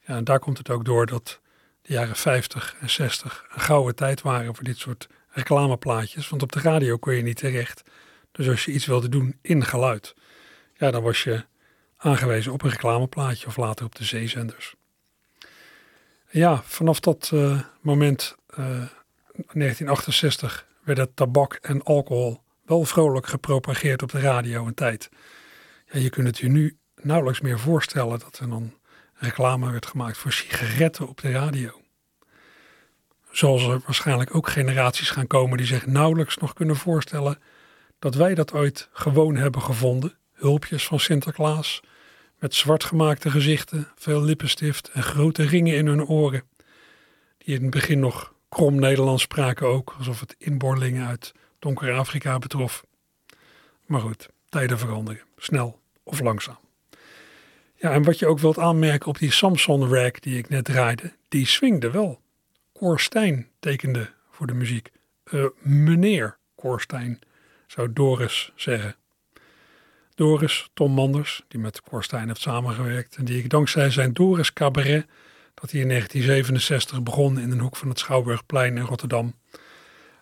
Ja, 0.05 0.15
en 0.15 0.23
daar 0.23 0.39
komt 0.39 0.57
het 0.57 0.69
ook 0.69 0.85
door 0.85 1.05
dat 1.05 1.39
de 1.87 1.93
jaren 1.93 2.15
50 2.15 2.75
en 2.79 2.89
60 2.89 3.45
een 3.53 3.61
gouden 3.61 3.95
tijd 3.95 4.21
waren 4.21 4.55
voor 4.55 4.63
dit 4.63 4.77
soort 4.77 5.07
reclameplaatjes. 5.29 6.29
Want 6.29 6.43
op 6.43 6.51
de 6.51 6.59
radio 6.59 6.97
kon 6.97 7.13
je 7.13 7.21
niet 7.21 7.37
terecht. 7.37 7.83
Dus 8.31 8.49
als 8.49 8.65
je 8.65 8.71
iets 8.71 8.85
wilde 8.85 9.09
doen 9.09 9.37
in 9.41 9.65
geluid, 9.65 10.15
ja, 10.73 10.91
dan 10.91 11.03
was 11.03 11.23
je 11.23 11.45
aangewezen 11.97 12.51
op 12.51 12.63
een 12.63 12.69
reclameplaatje 12.69 13.47
of 13.47 13.57
later 13.57 13.85
op 13.85 13.95
de 13.95 14.03
zeezenders. 14.03 14.75
Ja, 16.29 16.61
vanaf 16.63 16.99
dat 16.99 17.31
uh, 17.33 17.61
moment, 17.81 18.35
uh, 18.51 18.57
1968, 18.57 20.67
werden 20.83 21.13
tabak 21.13 21.53
en 21.53 21.83
alcohol 21.83 22.41
wel 22.65 22.83
vrolijk 22.83 23.27
gepropageerd 23.27 24.03
op 24.03 24.11
de 24.11 24.19
radio 24.19 24.65
een 24.65 24.73
tijd. 24.73 25.09
Ja, 25.91 25.99
je 25.99 26.09
kunt 26.09 26.27
het 26.27 26.37
je 26.37 26.49
nu 26.49 26.77
nauwelijks 26.95 27.41
meer 27.41 27.59
voorstellen 27.59 28.19
dat 28.19 28.39
er 28.39 28.49
dan 28.49 28.73
reclame 29.17 29.71
werd 29.71 29.85
gemaakt 29.85 30.17
voor 30.17 30.31
sigaretten 30.31 31.07
op 31.07 31.21
de 31.21 31.31
radio. 31.31 31.81
Zoals 33.31 33.63
er 33.63 33.81
waarschijnlijk 33.85 34.35
ook 34.35 34.49
generaties 34.49 35.09
gaan 35.09 35.27
komen 35.27 35.57
die 35.57 35.67
zich 35.67 35.85
nauwelijks 35.85 36.37
nog 36.37 36.53
kunnen 36.53 36.75
voorstellen 36.75 37.39
dat 37.99 38.15
wij 38.15 38.35
dat 38.35 38.53
ooit 38.53 38.89
gewoon 38.91 39.35
hebben 39.35 39.61
gevonden. 39.61 40.17
Hulpjes 40.33 40.87
van 40.87 40.99
Sinterklaas 40.99 41.81
met 42.39 42.55
zwartgemaakte 42.55 43.31
gezichten, 43.31 43.87
veel 43.95 44.21
lippenstift 44.21 44.89
en 44.89 45.03
grote 45.03 45.43
ringen 45.43 45.75
in 45.75 45.87
hun 45.87 46.05
oren. 46.05 46.43
Die 47.37 47.55
in 47.55 47.61
het 47.61 47.71
begin 47.71 47.99
nog 47.99 48.33
krom 48.49 48.79
Nederlands 48.79 49.23
spraken 49.23 49.67
ook, 49.67 49.95
alsof 49.97 50.19
het 50.19 50.35
inboorlingen 50.37 51.07
uit 51.07 51.33
donker 51.59 51.93
Afrika 51.93 52.39
betrof. 52.39 52.83
Maar 53.85 54.01
goed, 54.01 54.29
tijden 54.49 54.79
veranderen, 54.79 55.23
snel 55.37 55.79
of 56.03 56.19
langzaam. 56.19 56.66
Ja, 57.79 57.91
en 57.91 58.03
wat 58.03 58.19
je 58.19 58.27
ook 58.27 58.39
wilt 58.39 58.59
aanmerken 58.59 59.07
op 59.07 59.17
die 59.17 59.31
Samson 59.31 59.87
rack 59.87 60.21
die 60.21 60.37
ik 60.37 60.49
net 60.49 60.65
draaide, 60.65 61.11
die 61.29 61.45
swingde 61.45 61.91
wel. 61.91 62.21
Korstijn 62.73 63.47
tekende 63.59 64.09
voor 64.31 64.47
de 64.47 64.53
muziek. 64.53 64.91
Uh, 65.31 65.45
meneer 65.59 66.37
Korstijn, 66.55 67.19
zou 67.67 67.93
Doris 67.93 68.51
zeggen. 68.55 68.95
Doris, 70.15 70.69
Tom 70.73 70.91
Manders, 70.91 71.43
die 71.47 71.59
met 71.59 71.81
Korstijn 71.81 72.27
heeft 72.27 72.41
samengewerkt 72.41 73.15
en 73.15 73.25
die 73.25 73.37
ik 73.37 73.49
dankzij 73.49 73.89
zijn 73.89 74.13
Doris 74.13 74.53
Cabaret, 74.53 75.05
dat 75.53 75.71
hij 75.71 75.81
in 75.81 75.87
1967 75.87 77.03
begon 77.03 77.39
in 77.39 77.51
een 77.51 77.59
hoek 77.59 77.75
van 77.75 77.89
het 77.89 77.99
Schouwburgplein 77.99 78.77
in 78.77 78.83
Rotterdam, 78.83 79.33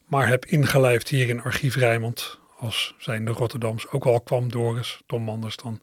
maar 0.05 0.27
heb 0.27 0.45
ingelijfd 0.45 1.09
hier 1.09 1.29
in 1.29 1.41
Archief 1.41 1.75
Rijnmond, 1.75 2.39
als 2.57 2.95
zijn 2.97 3.25
de 3.25 3.31
Rotterdams. 3.31 3.89
Ook 3.89 4.05
al 4.05 4.21
kwam 4.21 4.51
Doris, 4.51 5.01
Tom 5.05 5.23
Manders 5.23 5.55
dan, 5.55 5.81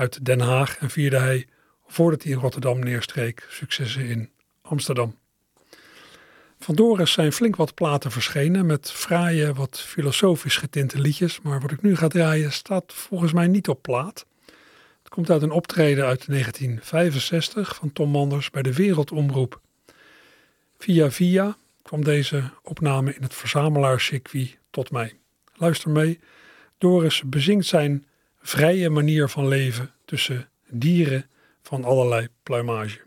uit 0.00 0.24
Den 0.24 0.40
Haag 0.40 0.78
en 0.78 0.90
vierde 0.90 1.18
hij, 1.18 1.46
voordat 1.86 2.22
hij 2.22 2.32
in 2.32 2.38
Rotterdam 2.38 2.78
neerstreek, 2.78 3.46
successen 3.50 4.04
in 4.04 4.30
Amsterdam. 4.62 5.18
Van 6.58 6.74
Doris 6.74 7.12
zijn 7.12 7.32
flink 7.32 7.56
wat 7.56 7.74
platen 7.74 8.10
verschenen 8.10 8.66
met 8.66 8.90
fraaie, 8.90 9.52
wat 9.52 9.80
filosofisch 9.80 10.56
getinte 10.56 10.98
liedjes, 10.98 11.40
maar 11.40 11.60
wat 11.60 11.70
ik 11.70 11.82
nu 11.82 11.96
ga 11.96 12.08
draaien 12.08 12.52
staat 12.52 12.92
volgens 12.92 13.32
mij 13.32 13.46
niet 13.46 13.68
op 13.68 13.82
plaat. 13.82 14.26
Het 15.02 15.08
komt 15.08 15.30
uit 15.30 15.42
een 15.42 15.50
optreden 15.50 16.04
uit 16.04 16.26
1965 16.26 17.74
van 17.74 17.92
Tom 17.92 18.10
Manders 18.10 18.50
bij 18.50 18.62
de 18.62 18.74
Wereldomroep. 18.74 19.60
Via 20.78 21.10
via 21.10 21.56
kwam 21.82 22.04
deze 22.04 22.50
opname 22.62 23.14
in 23.14 23.22
het 23.22 23.34
verzamelaarscircuit 23.34 24.58
tot 24.70 24.90
mij. 24.90 25.14
Luister 25.54 25.90
mee. 25.90 26.20
Doris 26.78 27.22
bezingt 27.26 27.66
zijn 27.66 28.04
vrije 28.40 28.90
manier 28.90 29.28
van 29.28 29.48
leven 29.48 29.90
tussen 30.04 30.48
dieren 30.68 31.26
van 31.62 31.84
allerlei 31.84 32.28
pluimage. 32.42 32.98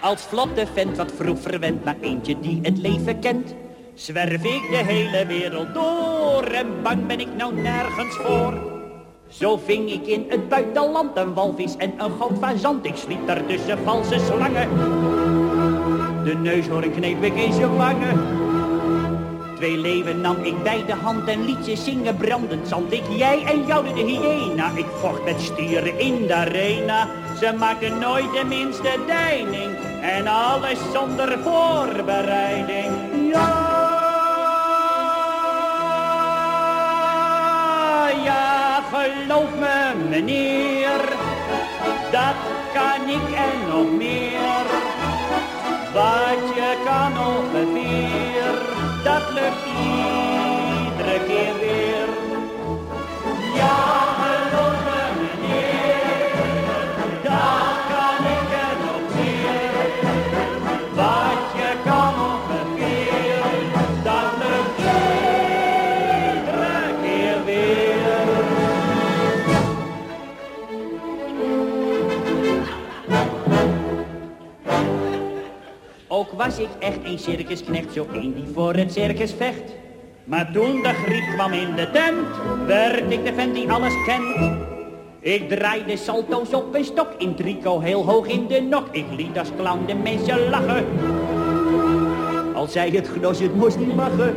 Als 0.00 0.22
vlotte 0.22 0.66
vent 0.74 0.96
wat 0.96 1.12
vroeg 1.12 1.40
verwend, 1.40 1.84
maar 1.84 1.96
eentje 2.00 2.40
die 2.40 2.58
het 2.62 2.78
leven 2.78 3.20
kent. 3.20 3.54
Zwerf 3.94 4.44
ik 4.44 4.70
de 4.70 4.82
hele 4.86 5.26
wereld 5.26 5.74
door 5.74 6.44
en 6.44 6.82
bang 6.82 7.06
ben 7.06 7.20
ik 7.20 7.34
nou 7.36 7.54
nergens 7.54 8.16
voor. 8.16 8.74
Zo 9.28 9.56
ving 9.56 9.90
ik 9.90 10.06
in 10.06 10.24
het 10.28 10.48
buitenland 10.48 11.16
een 11.16 11.34
walvis 11.34 11.76
en 11.76 11.92
een 11.98 12.10
goudvazant. 12.10 12.86
Ik 12.86 12.96
sliep 12.96 13.26
daar 13.26 13.46
tussen 13.46 13.78
valse 13.78 14.18
slangen. 14.18 14.68
De 16.24 16.34
neushoorn 16.34 16.92
kneep 16.92 17.22
ik 17.22 17.34
in 17.34 17.52
zijn 17.52 17.76
wangen. 17.76 18.45
Twee 19.56 19.76
leeuwen 19.76 20.20
nam 20.20 20.36
ik 20.42 20.62
bij 20.62 20.84
de 20.86 20.94
hand 20.94 21.28
en 21.28 21.44
liet 21.44 21.64
ze 21.64 21.76
zingen 21.76 22.16
brandend 22.16 22.68
zand. 22.68 22.92
Ik, 22.92 23.02
jij 23.16 23.44
en 23.44 23.66
jou 23.66 23.94
de 23.94 24.02
hyena. 24.02 24.70
Ik 24.74 24.86
vocht 25.00 25.24
met 25.24 25.40
stieren 25.40 25.98
in 25.98 26.26
de 26.26 26.34
arena. 26.34 27.08
Ze 27.40 27.52
maakten 27.58 27.98
nooit 27.98 28.32
de 28.32 28.44
minste 28.44 28.98
deining. 29.06 29.76
En 30.00 30.26
alles 30.26 30.78
zonder 30.92 31.38
voorbereiding. 31.38 32.92
Ja. 33.32 33.74
Ja, 38.24 38.82
geloof 38.92 39.50
me 39.58 39.92
meneer. 40.08 41.00
Dat 42.10 42.36
kan 42.74 43.08
ik 43.08 43.34
en 43.34 43.68
nog 43.68 43.90
meer. 43.96 44.66
Wat 45.96 46.54
je 46.54 46.76
kan 46.84 47.12
ongeveer, 47.26 48.35
dat 49.06 49.30
lukt 49.34 49.64
iedere 49.66 51.18
keer 51.26 51.54
weer. 51.60 52.08
Ja, 53.54 54.05
was 76.46 76.58
ik 76.58 76.68
echt 76.78 76.98
een 77.04 77.18
circusknecht, 77.18 77.92
zo 77.92 78.06
een 78.12 78.34
die 78.34 78.44
voor 78.54 78.74
het 78.74 78.92
circus 78.92 79.32
vecht. 79.32 79.74
Maar 80.24 80.50
toen 80.52 80.82
de 80.82 80.88
griep 80.88 81.24
kwam 81.34 81.52
in 81.52 81.74
de 81.74 81.90
tent, 81.90 82.26
werd 82.66 83.12
ik 83.12 83.24
de 83.24 83.34
vent 83.34 83.54
die 83.54 83.70
alles 83.70 83.92
kent. 84.04 84.52
Ik 85.20 85.48
draaide 85.48 85.96
salto's 85.96 86.52
op 86.52 86.74
een 86.74 86.84
stok, 86.84 87.08
in 87.18 87.34
tricot 87.34 87.82
heel 87.82 88.04
hoog 88.04 88.26
in 88.26 88.46
de 88.46 88.60
nok. 88.60 88.86
Ik 88.90 89.04
liet 89.16 89.38
als 89.38 89.48
clown 89.58 89.86
de 89.86 89.94
mensen 89.94 90.48
lachen. 90.48 90.84
Al 92.54 92.66
zei 92.66 92.96
het 92.96 93.08
gnos, 93.08 93.38
het 93.38 93.54
moest 93.54 93.78
niet 93.78 93.94
lachen. 93.94 94.36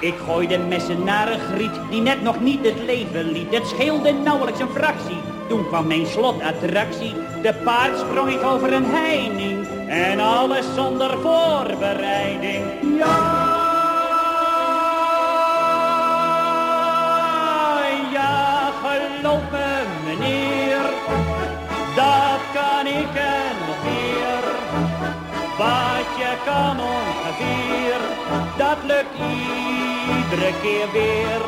Ik 0.00 0.14
gooide 0.24 0.58
messen 0.58 1.04
naar 1.04 1.32
een 1.32 1.40
griet 1.40 1.80
die 1.90 2.00
net 2.00 2.22
nog 2.22 2.40
niet 2.40 2.66
het 2.66 2.84
leven 2.84 3.32
liet. 3.32 3.54
Het 3.54 3.66
scheelde 3.66 4.12
nauwelijks 4.12 4.60
een 4.60 4.68
fractie. 4.68 5.20
Toen 5.48 5.66
kwam 5.66 5.86
mijn 5.86 6.06
slotattractie. 6.06 7.14
De 7.42 7.54
paard 7.64 7.98
sprong 7.98 8.30
ik 8.30 8.42
over 8.42 8.72
een 8.72 8.86
heining. 8.86 9.59
En 9.90 10.20
alles 10.20 10.66
zonder 10.74 11.18
voorbereiding. 11.20 12.64
Ja, 12.98 13.50
ja, 18.12 18.70
geloof 18.82 19.42
me 19.50 19.84
meneer. 20.04 20.82
Dat 21.94 22.40
kan 22.54 22.86
ik 22.86 23.14
en 23.14 23.56
nog 23.66 23.82
meer. 23.84 24.44
Wat 25.58 26.08
je 26.18 26.32
kan 26.44 26.80
ongeveer, 26.80 28.00
dat 28.56 28.78
lukt 28.86 29.18
iedere 30.06 30.52
keer 30.62 30.92
weer. 30.92 31.42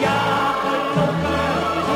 Ja, 0.00 0.52
geloof 0.62 1.14
me 1.22 1.87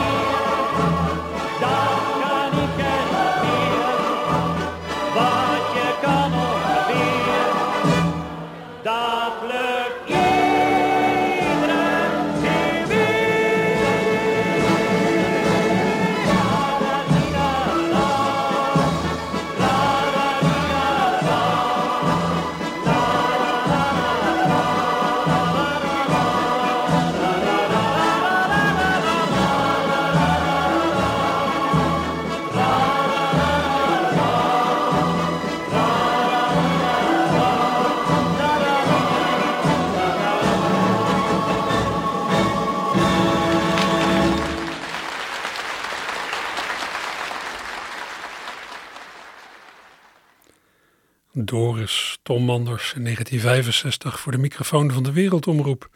Tom 52.33 52.51
in 52.51 52.65
1965 52.65 54.21
voor 54.21 54.33
de 54.33 54.39
microfoon 54.39 54.93
van 54.93 55.03
de 55.03 55.13
Wereldomroep. 55.13 55.91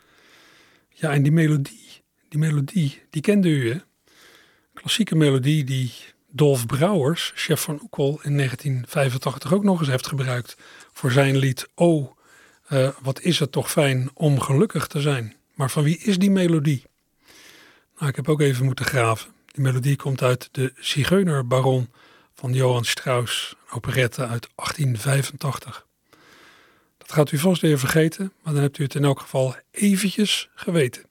Ja, 0.88 1.10
en 1.10 1.22
die 1.22 1.32
melodie, 1.32 2.02
die 2.28 2.38
melodie, 2.38 3.02
die 3.10 3.22
kende 3.22 3.48
u 3.48 3.70
hè? 3.70 3.78
Klassieke 4.74 5.14
melodie 5.14 5.64
die 5.64 5.92
Dolf 6.30 6.66
Brouwers, 6.66 7.32
chef 7.34 7.60
van 7.60 7.80
Oekel, 7.82 8.20
in 8.22 8.36
1985 8.36 9.52
ook 9.52 9.64
nog 9.64 9.78
eens 9.78 9.88
heeft 9.88 10.06
gebruikt 10.06 10.56
voor 10.92 11.10
zijn 11.10 11.36
lied 11.36 11.68
Oh, 11.74 12.12
eh, 12.68 12.88
wat 13.02 13.20
is 13.20 13.38
het 13.38 13.52
toch 13.52 13.70
fijn 13.70 14.10
om 14.14 14.40
gelukkig 14.40 14.86
te 14.86 15.00
zijn. 15.00 15.34
Maar 15.54 15.70
van 15.70 15.82
wie 15.82 15.98
is 15.98 16.18
die 16.18 16.30
melodie? 16.30 16.84
Nou, 17.98 18.08
ik 18.08 18.16
heb 18.16 18.28
ook 18.28 18.40
even 18.40 18.64
moeten 18.64 18.84
graven. 18.84 19.30
Die 19.46 19.62
melodie 19.62 19.96
komt 19.96 20.22
uit 20.22 20.48
de 20.52 20.72
Zigeunerbaron 20.78 21.92
van 22.34 22.52
Johann 22.52 22.84
Strauss, 22.84 23.54
een 23.68 23.76
operette 23.76 24.26
uit 24.26 24.48
1885. 24.54 25.85
Dat 27.06 27.14
gaat 27.16 27.32
u 27.32 27.38
vast 27.38 27.60
weer 27.60 27.78
vergeten, 27.78 28.32
maar 28.42 28.52
dan 28.52 28.62
hebt 28.62 28.78
u 28.78 28.82
het 28.82 28.94
in 28.94 29.04
elk 29.04 29.20
geval 29.20 29.54
eventjes 29.70 30.48
geweten. 30.54 31.02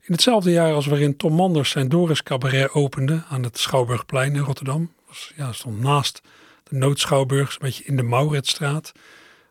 In 0.00 0.14
hetzelfde 0.14 0.50
jaar 0.50 0.72
als 0.72 0.86
waarin 0.86 1.16
Tom 1.16 1.34
Manders 1.34 1.70
zijn 1.70 1.88
Doris 1.88 2.22
Cabaret 2.22 2.72
opende 2.72 3.22
aan 3.28 3.42
het 3.42 3.58
Schouwburgplein 3.58 4.34
in 4.34 4.40
Rotterdam, 4.40 4.92
was, 5.06 5.32
ja, 5.36 5.52
stond 5.52 5.80
naast 5.80 6.20
de 6.62 6.76
Noodschouwburg, 6.76 7.50
een 7.52 7.58
beetje 7.60 7.84
in 7.84 7.96
de 7.96 8.02
Mauritstraat, 8.02 8.92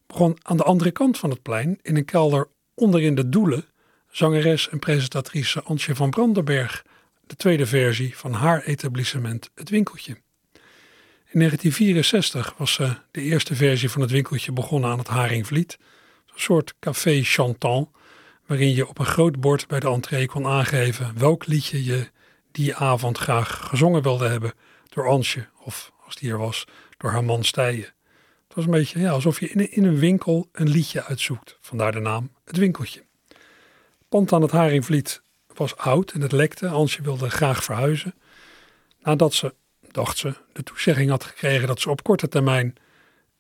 begon 0.08 0.38
aan 0.42 0.58
de 0.58 0.64
andere 0.64 0.92
kant 0.92 1.18
van 1.18 1.30
het 1.30 1.42
plein, 1.42 1.80
in 1.82 1.96
een 1.96 2.06
kelder 2.06 2.48
onderin 2.74 3.16
de 3.16 3.30
Doelen, 3.30 3.66
zangeres 4.12 4.70
en 4.70 4.80
presentatrice 4.80 5.64
Antje 5.64 5.96
van 5.96 6.10
Brandenberg 6.10 6.84
de 7.28 7.36
tweede 7.36 7.66
versie 7.66 8.18
van 8.18 8.34
haar 8.34 8.64
etablissement 8.64 9.50
Het 9.56 9.70
Winkeltje. 9.70 10.18
In 11.30 11.40
1964 11.40 12.54
was 12.58 12.74
ze 12.74 12.96
de 13.12 13.22
eerste 13.22 13.56
versie 13.56 13.90
van 13.90 14.02
Het 14.02 14.12
Winkeltje 14.12 14.52
begonnen 14.52 14.90
aan 14.90 14.98
het 14.98 15.08
Haringvliet, 15.08 15.78
een 16.34 16.40
soort 16.40 16.74
café 16.80 17.24
chantant, 17.24 17.90
waarin 18.46 18.76
je 18.76 18.88
op 18.88 19.00
een 19.00 19.06
groot 19.06 19.40
bord 19.40 19.68
bij 19.68 19.80
de 19.80 19.88
entree 19.88 20.28
kon 20.28 20.46
aangeven 20.46 21.18
welk 21.18 21.46
liedje 21.46 21.84
je 21.84 22.10
die 22.52 22.76
avond 22.76 23.18
graag 23.18 23.68
gezongen 23.68 24.02
wilde 24.02 24.28
hebben 24.28 24.54
door 24.90 25.08
Ansje, 25.08 25.48
of 25.64 25.92
als 26.06 26.16
die 26.16 26.32
er 26.32 26.38
was, 26.38 26.66
door 26.98 27.12
haar 27.12 27.24
man 27.24 27.44
Stijen. 27.44 27.94
Het 28.48 28.56
was 28.56 28.66
een 28.66 28.72
beetje 28.72 29.00
ja, 29.00 29.12
alsof 29.12 29.40
je 29.40 29.50
in 29.50 29.60
een, 29.60 29.72
in 29.72 29.84
een 29.84 30.00
winkel 30.00 30.50
een 30.52 30.70
liedje 30.70 31.04
uitzoekt, 31.04 31.58
vandaar 31.62 31.92
de 31.92 32.00
naam 32.00 32.32
Het 32.46 32.58
Winkeltje. 32.58 33.04
Pand 34.10 34.34
aan 34.34 34.42
het 34.42 34.52
Haringvliet 34.52 35.22
was 35.54 35.78
oud 35.78 36.12
en 36.12 36.22
het 36.22 36.32
lekte. 36.32 36.68
Ansje 36.68 37.02
wilde 37.02 37.30
graag 37.30 37.64
verhuizen. 37.64 38.16
Nadat 39.00 39.34
ze, 39.34 39.54
dacht 39.98 40.18
ze, 40.18 40.34
de 40.54 40.64
toezegging 40.64 41.10
had 41.10 41.24
gekregen 41.24 41.68
dat 41.68 41.80
ze 41.80 41.90
op 41.90 42.04
korte 42.04 42.28
termijn 42.28 42.76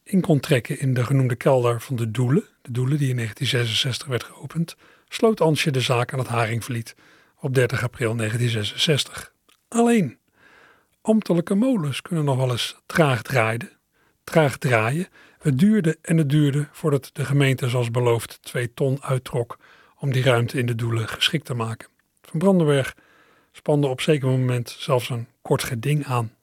in 0.03 0.21
kon 0.21 0.39
trekken 0.39 0.79
in 0.79 0.93
de 0.93 1.03
genoemde 1.03 1.35
kelder 1.35 1.81
van 1.81 1.95
de 1.95 2.11
Doelen, 2.11 2.43
de 2.61 2.71
Doelen 2.71 2.97
die 2.97 3.09
in 3.09 3.15
1966 3.15 4.07
werd 4.07 4.23
geopend, 4.23 4.75
sloot 5.09 5.41
Ansje 5.41 5.71
de 5.71 5.81
zaak 5.81 6.13
aan 6.13 6.19
het 6.19 6.27
Haringvliet 6.27 6.95
op 7.39 7.53
30 7.53 7.83
april 7.83 8.15
1966. 8.15 9.33
Alleen, 9.67 10.17
ambtelijke 11.01 11.55
molens 11.55 12.01
kunnen 12.01 12.25
nog 12.25 12.37
wel 12.37 12.51
eens 12.51 12.75
traag 12.85 13.21
draaien. 13.21 13.71
Traag 14.23 14.57
draaien. 14.57 15.07
Het 15.39 15.59
duurde 15.59 15.97
en 16.01 16.17
het 16.17 16.29
duurde 16.29 16.67
voordat 16.71 17.09
de 17.13 17.25
gemeente 17.25 17.69
zoals 17.69 17.91
beloofd 17.91 18.39
twee 18.41 18.73
ton 18.73 19.03
uittrok 19.03 19.57
om 19.97 20.11
die 20.11 20.23
ruimte 20.23 20.57
in 20.57 20.65
de 20.65 20.75
Doelen 20.75 21.07
geschikt 21.07 21.45
te 21.45 21.53
maken. 21.53 21.87
Van 22.21 22.39
Brandenberg 22.39 22.95
spande 23.51 23.87
op 23.87 24.01
zeker 24.01 24.27
moment 24.27 24.75
zelfs 24.79 25.09
een 25.09 25.27
kort 25.41 25.63
geding 25.63 26.05
aan. 26.05 26.35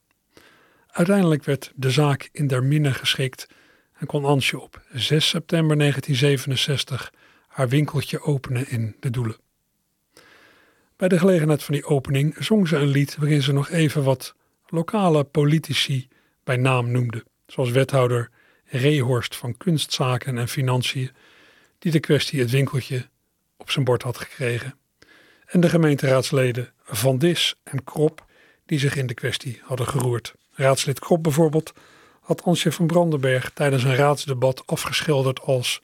Uiteindelijk 0.95 1.45
werd 1.45 1.73
de 1.75 1.91
zaak 1.91 2.29
in 2.33 2.47
der 2.47 2.65
minne 2.65 2.95
geschikt 2.95 3.49
en 3.93 4.07
kon 4.07 4.25
Ansje 4.25 4.61
op 4.61 4.83
6 4.93 5.29
september 5.29 5.79
1967 5.79 7.13
haar 7.47 7.69
winkeltje 7.69 8.21
openen 8.21 8.71
in 8.71 8.97
de 9.01 9.11
Doelen. 9.11 9.37
Bij 10.97 11.09
de 11.09 11.19
gelegenheid 11.19 11.63
van 11.63 11.75
die 11.75 11.85
opening 11.85 12.37
zong 12.39 12.69
ze 12.69 12.77
een 12.77 12.89
lied 12.89 13.17
waarin 13.17 13.43
ze 13.43 13.53
nog 13.53 13.71
even 13.71 14.05
wat 14.05 14.35
lokale 14.67 15.25
politici 15.25 16.09
bij 16.45 16.57
naam 16.57 16.91
noemde, 16.91 17.25
zoals 17.47 17.71
wethouder 17.71 18.31
Rehorst 18.65 19.37
van 19.37 19.57
Kunstzaken 19.57 20.39
en 20.39 20.49
Financiën, 20.49 21.11
die 21.79 21.93
de 21.93 22.01
kwestie 22.01 22.41
het 22.41 22.51
winkeltje 22.51 23.09
op 23.57 23.71
zijn 23.71 23.85
bord 23.85 24.03
had 24.03 24.19
gekregen. 24.19 24.79
En 25.47 25.61
de 25.61 25.69
gemeenteraadsleden 25.69 26.73
Van 26.85 27.19
Dis 27.19 27.55
en 27.63 27.85
Krop, 27.85 28.27
die 28.67 28.79
zich 28.79 28.97
in 28.97 29.07
de 29.07 29.15
kwestie 29.15 29.61
hadden 29.63 29.89
geroerd. 29.89 30.35
Raadslid 30.55 30.99
Krop 30.99 31.23
bijvoorbeeld 31.23 31.73
had 32.21 32.43
Ansje 32.43 32.73
van 32.73 32.87
Brandenberg 32.87 33.51
tijdens 33.51 33.85
een 33.85 33.97
raadsdebat 33.97 34.63
afgeschilderd 34.67 35.41
als 35.41 35.83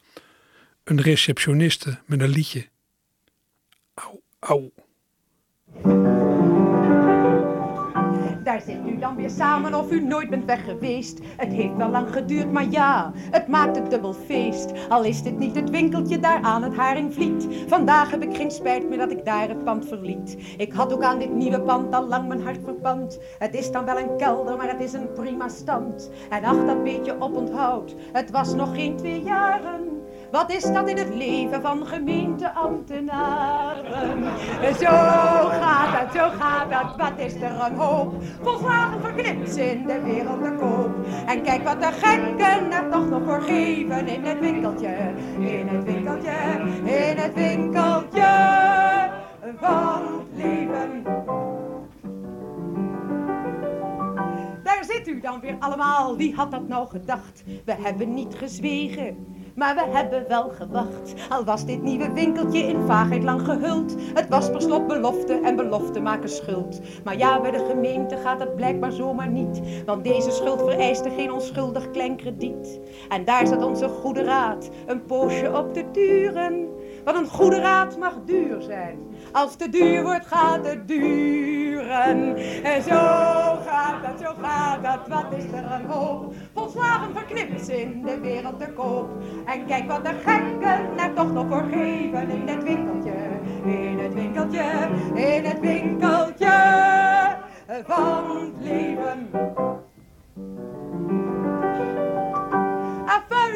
een 0.84 1.00
receptioniste 1.00 1.98
met 2.06 2.20
een 2.20 2.28
liedje. 2.28 2.68
Au, 3.94 4.20
au. 4.38 4.70
Daar 8.42 8.60
zit 8.60 8.78
u 8.86 8.98
dan 8.98 9.16
weer 9.16 9.30
samen 9.30 9.74
of 9.74 9.92
u 9.92 10.00
nooit 10.00 10.30
bent 10.30 10.44
weg 10.44 10.64
geweest. 10.64 11.18
Het 11.36 11.52
heeft 11.52 11.76
wel 11.76 11.90
lang 11.90 12.12
geduurd, 12.12 12.52
maar 12.52 12.66
ja, 12.70 13.12
het 13.14 13.48
maakt 13.48 13.76
het 13.76 13.90
dubbel 13.90 14.12
feest. 14.12 14.72
Al 14.88 15.04
is 15.04 15.22
dit 15.22 15.38
niet 15.38 15.54
het 15.54 15.70
winkeltje 15.70 16.18
daar 16.18 16.42
aan 16.42 16.62
het 16.62 16.76
Haringvliet. 16.76 17.46
Vandaag 17.66 18.10
heb 18.10 18.22
ik 18.22 18.36
geen 18.36 18.50
spijt 18.50 18.88
meer 18.88 18.98
dat 18.98 19.10
ik 19.10 19.24
daar 19.24 19.48
het 19.48 19.64
pand 19.64 19.86
verliet. 19.86 20.36
Ik 20.56 20.72
had 20.72 20.92
ook 20.92 21.02
aan 21.02 21.18
dit 21.18 21.34
nieuwe 21.34 21.60
pand 21.60 21.94
al 21.94 22.06
lang 22.06 22.28
mijn 22.28 22.42
hart 22.42 22.60
verpand. 22.64 23.18
Het 23.38 23.54
is 23.54 23.70
dan 23.70 23.84
wel 23.84 23.98
een 23.98 24.16
kelder, 24.16 24.56
maar 24.56 24.70
het 24.70 24.80
is 24.80 24.92
een 24.92 25.12
prima 25.12 25.48
stand. 25.48 26.10
En 26.30 26.44
ach, 26.44 26.66
dat 26.66 26.84
beetje 26.84 27.20
op 27.20 27.36
onthoud, 27.36 27.94
het 28.12 28.30
was 28.30 28.54
nog 28.54 28.74
geen 28.74 28.96
twee 28.96 29.22
jaren. 29.22 29.99
Wat 30.30 30.52
is 30.52 30.62
dat 30.62 30.88
in 30.88 30.96
het 30.96 31.14
leven 31.14 31.62
van 31.62 31.86
gemeenteambtenaren? 31.86 34.24
Zo 34.74 34.86
gaat 35.48 36.00
het, 36.00 36.12
zo 36.12 36.28
gaat 36.28 36.66
het, 36.68 36.96
wat 36.96 37.12
is 37.16 37.34
er 37.34 37.60
een 37.60 37.76
hoop. 37.76 38.14
Volslagen 38.42 39.00
verknipt 39.00 39.56
in 39.56 39.86
de 39.86 40.00
wereld 40.00 40.42
te 40.42 40.56
koop. 40.58 40.90
En 41.26 41.42
kijk 41.42 41.64
wat 41.64 41.80
de 41.80 41.92
gekken 41.92 42.72
er 42.72 42.90
toch 42.90 43.08
nog 43.08 43.22
voor 43.24 43.42
geven 43.42 44.08
in 44.08 44.24
het 44.24 44.40
winkeltje. 44.40 45.12
In 45.38 45.68
het 45.68 45.84
winkeltje, 45.84 46.36
in 46.84 47.16
het 47.16 47.34
winkeltje 47.34 48.58
van 49.56 50.02
het 50.02 50.26
leven. 50.34 51.02
Daar 54.62 54.84
zit 54.84 55.08
u 55.08 55.20
dan 55.20 55.40
weer 55.40 55.56
allemaal, 55.58 56.16
wie 56.16 56.34
had 56.34 56.50
dat 56.50 56.68
nou 56.68 56.88
gedacht? 56.88 57.42
We 57.64 57.74
hebben 57.82 58.14
niet 58.14 58.34
gezwegen 58.34 59.26
maar 59.60 59.74
we 59.74 59.96
hebben 59.96 60.28
wel 60.28 60.48
gewacht. 60.48 61.14
Al 61.28 61.44
was 61.44 61.64
dit 61.64 61.82
nieuwe 61.82 62.12
winkeltje 62.12 62.58
in 62.58 62.86
vaagheid 62.86 63.22
lang 63.22 63.42
gehuld. 63.42 63.94
Het 64.14 64.28
was 64.28 64.50
per 64.50 64.62
slot 64.62 64.86
belofte 64.86 65.40
en 65.40 65.56
belofte 65.56 66.00
maken 66.00 66.28
schuld. 66.28 66.80
Maar 67.04 67.18
ja, 67.18 67.40
bij 67.40 67.50
de 67.50 67.66
gemeente 67.70 68.16
gaat 68.16 68.40
het 68.40 68.56
blijkbaar 68.56 68.92
zomaar 68.92 69.28
niet. 69.28 69.60
Want 69.86 70.04
deze 70.04 70.30
schuld 70.30 70.60
vereiste 70.60 71.10
geen 71.10 71.32
onschuldig 71.32 71.90
klein 71.90 72.16
krediet. 72.16 72.80
En 73.08 73.24
daar 73.24 73.46
zat 73.46 73.64
onze 73.64 73.88
goede 73.88 74.22
raad 74.22 74.70
een 74.86 75.04
poosje 75.04 75.56
op 75.56 75.74
te 75.74 75.84
duren. 75.92 76.68
Want 77.12 77.22
een 77.22 77.30
goede 77.30 77.60
raad 77.60 77.98
mag 77.98 78.14
duur 78.24 78.62
zijn. 78.62 78.98
Als 79.32 79.56
te 79.56 79.68
duur 79.68 80.02
wordt, 80.02 80.26
gaat 80.26 80.66
het 80.66 80.88
duren. 80.88 82.36
En 82.62 82.82
zo 82.82 82.98
gaat 83.66 84.02
dat, 84.02 84.20
zo 84.20 84.34
gaat 84.42 84.82
dat, 84.82 85.08
wat 85.08 85.32
is 85.36 85.44
er 85.52 85.72
een 85.72 85.84
hoop. 85.86 86.34
Volslagen 86.54 87.14
verknipt 87.14 87.68
in 87.68 88.02
de 88.02 88.20
wereld 88.20 88.58
te 88.58 88.72
koop. 88.72 89.08
En 89.46 89.66
kijk 89.66 89.88
wat 89.88 90.04
de 90.04 90.12
gekken 90.24 90.98
er 90.98 91.14
toch 91.14 91.32
nog 91.32 91.46
voor 91.48 91.64
geven 91.70 92.28
in 92.28 92.48
het 92.48 92.62
winkeltje. 92.62 93.14
In 93.64 93.98
het 93.98 94.14
winkeltje, 94.14 94.88
in 95.14 95.44
het 95.44 95.60
winkeltje 95.60 96.56
van 97.86 98.36
het 98.36 98.52
leven. 98.60 99.30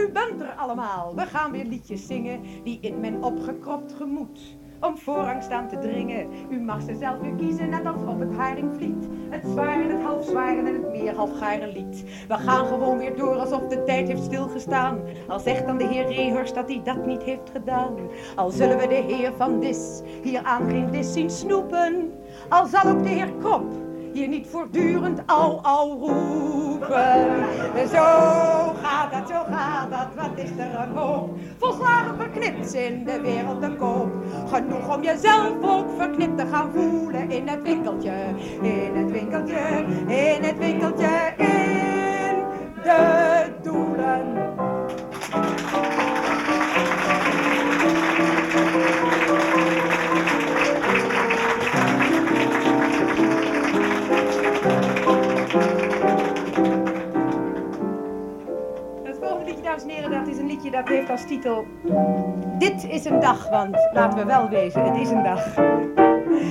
U 0.05 0.09
bent 0.13 0.41
er 0.41 0.55
allemaal. 0.57 1.15
We 1.15 1.27
gaan 1.27 1.53
weer 1.53 1.65
liedjes 1.65 2.07
zingen 2.07 2.41
die 2.65 2.79
in 2.81 3.01
mijn 3.01 3.23
opgekropt 3.23 3.93
gemoed 3.93 4.41
om 4.81 4.99
voorrang 4.99 5.43
staan 5.43 5.69
te 5.69 5.79
dringen. 5.79 6.29
U 6.51 6.61
mag 6.61 6.83
ze 6.83 6.97
zelf 6.97 7.19
weer 7.21 7.35
kiezen, 7.35 7.69
net 7.69 7.87
als 7.87 8.03
op 8.07 8.21
het 8.21 8.37
Haringvliet. 8.37 9.09
Het 9.31 9.43
zware, 9.47 9.93
het 9.93 10.03
half 10.03 10.25
zware 10.25 10.59
en 10.59 10.67
het 10.67 10.91
meer 10.91 11.15
halfgare 11.15 11.73
lied. 11.73 12.05
We 12.29 12.35
gaan 12.35 12.67
gewoon 12.67 12.99
weer 12.99 13.17
door 13.17 13.37
alsof 13.37 13.67
de 13.67 13.83
tijd 13.83 14.09
heeft 14.09 14.23
stilgestaan. 14.23 15.01
Al 15.29 15.39
zegt 15.41 15.67
dan 15.67 15.79
de 15.79 15.87
heer 15.87 16.07
Rehorst 16.07 16.55
dat 16.55 16.69
hij 16.69 16.81
dat 16.85 17.07
niet 17.07 17.23
heeft 17.23 17.51
gedaan. 17.53 17.95
Al 18.37 18.51
zullen 18.51 18.79
we 18.79 18.87
de 18.87 19.15
heer 19.15 19.33
van 19.37 19.61
Dis 19.61 20.03
hier 20.23 20.43
aan 20.43 20.69
geen 20.69 20.91
dis 20.91 21.13
zien 21.13 21.31
snoepen. 21.31 22.13
Al 22.49 22.67
zal 22.67 22.91
ook 22.91 23.03
de 23.03 23.09
heer 23.09 23.33
Krop 23.39 23.84
hier 24.15 24.29
niet 24.29 24.47
voortdurend 24.47 25.23
au 25.27 25.59
au 25.63 25.99
roepen. 25.99 27.27
Zo 27.89 28.05
gaat 28.83 29.13
dat, 29.13 29.29
zo 29.29 29.45
gaat 29.51 29.91
dat, 29.91 30.07
wat 30.17 30.39
is 30.45 30.51
er 30.59 30.81
een 30.81 30.97
hoop. 30.97 31.39
Volslagen 31.59 32.17
verknipt 32.17 32.75
in 32.75 33.05
de 33.05 33.21
wereld 33.21 33.61
te 33.61 33.71
koop. 33.79 34.13
Genoeg 34.49 34.97
om 34.97 35.03
jezelf 35.03 35.53
ook 35.63 35.87
verknipt 35.97 36.39
te 36.39 36.47
gaan 36.47 36.71
voelen 36.75 37.31
in 37.31 37.49
het 37.49 37.63
winkeltje. 37.63 38.13
In 38.63 38.95
het 38.95 39.11
winkeltje, 39.11 39.85
in 40.07 40.43
het 40.43 40.59
winkeltje, 40.59 41.33
in 41.37 42.37
de 42.83 43.45
doelen. 43.63 44.53
Dames 59.65 59.83
en 59.83 59.89
heren, 59.89 60.11
dat 60.11 60.29
is 60.29 60.39
een 60.39 60.47
liedje 60.47 60.71
dat 60.71 60.89
heeft 60.89 61.11
als 61.11 61.27
titel 61.27 61.67
Dit 62.59 62.85
is 62.85 63.05
een 63.05 63.21
dag, 63.21 63.49
want 63.49 63.89
laten 63.93 64.19
we 64.19 64.25
wel 64.25 64.49
wezen, 64.49 64.85
het 64.85 64.97
is 64.97 65.11
een 65.11 65.23
dag. 65.23 65.55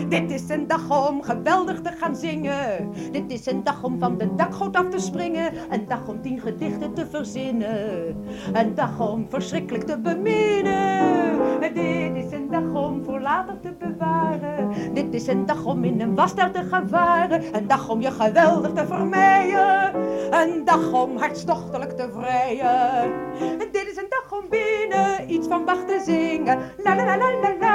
Dit 0.09 0.31
is 0.31 0.49
een 0.49 0.67
dag 0.67 1.07
om 1.09 1.21
geweldig 1.21 1.81
te 1.81 1.91
gaan 1.99 2.15
zingen. 2.15 2.91
Dit 3.11 3.23
is 3.27 3.45
een 3.45 3.63
dag 3.63 3.83
om 3.83 3.99
van 3.99 4.17
de 4.17 4.35
dakgoot 4.35 4.75
af 4.75 4.89
te 4.89 4.99
springen. 4.99 5.53
Een 5.69 5.85
dag 5.87 6.07
om 6.07 6.21
tien 6.21 6.39
gedichten 6.39 6.93
te 6.93 7.05
verzinnen. 7.05 8.15
Een 8.53 8.75
dag 8.75 8.99
om 8.99 9.25
verschrikkelijk 9.29 9.83
te 9.83 9.99
beminnen. 9.99 11.39
Dit 11.59 11.77
is 12.25 12.31
een 12.31 12.47
dag 12.49 12.73
om 12.73 13.03
voor 13.05 13.19
later 13.19 13.59
te 13.59 13.73
bewaren. 13.79 14.71
Dit 14.93 15.13
is 15.13 15.27
een 15.27 15.45
dag 15.45 15.65
om 15.65 15.83
in 15.83 16.01
een 16.01 16.15
wasstijl 16.15 16.51
te 16.51 16.63
gaan. 16.63 16.81
Een 17.51 17.67
dag 17.67 17.89
om 17.89 18.01
je 18.01 18.11
geweldig 18.11 18.71
te 18.73 18.85
vermijden. 18.85 19.93
Een 20.31 20.65
dag 20.65 20.91
om 20.91 21.17
hartstochtelijk 21.17 21.91
te 21.91 22.09
vrijen. 22.11 23.11
Dit 23.57 23.87
is 23.91 23.97
een 23.97 24.09
dag 24.09 24.39
om 24.39 24.49
binnen 24.49 25.31
iets 25.31 25.47
van 25.47 25.65
Bach 25.65 25.85
te 25.85 26.01
zingen. 26.05 26.57
La 26.77 26.95
la 26.95 27.05
la 27.05 27.17
la 27.17 27.29
la 27.41 27.55
la 27.59 27.72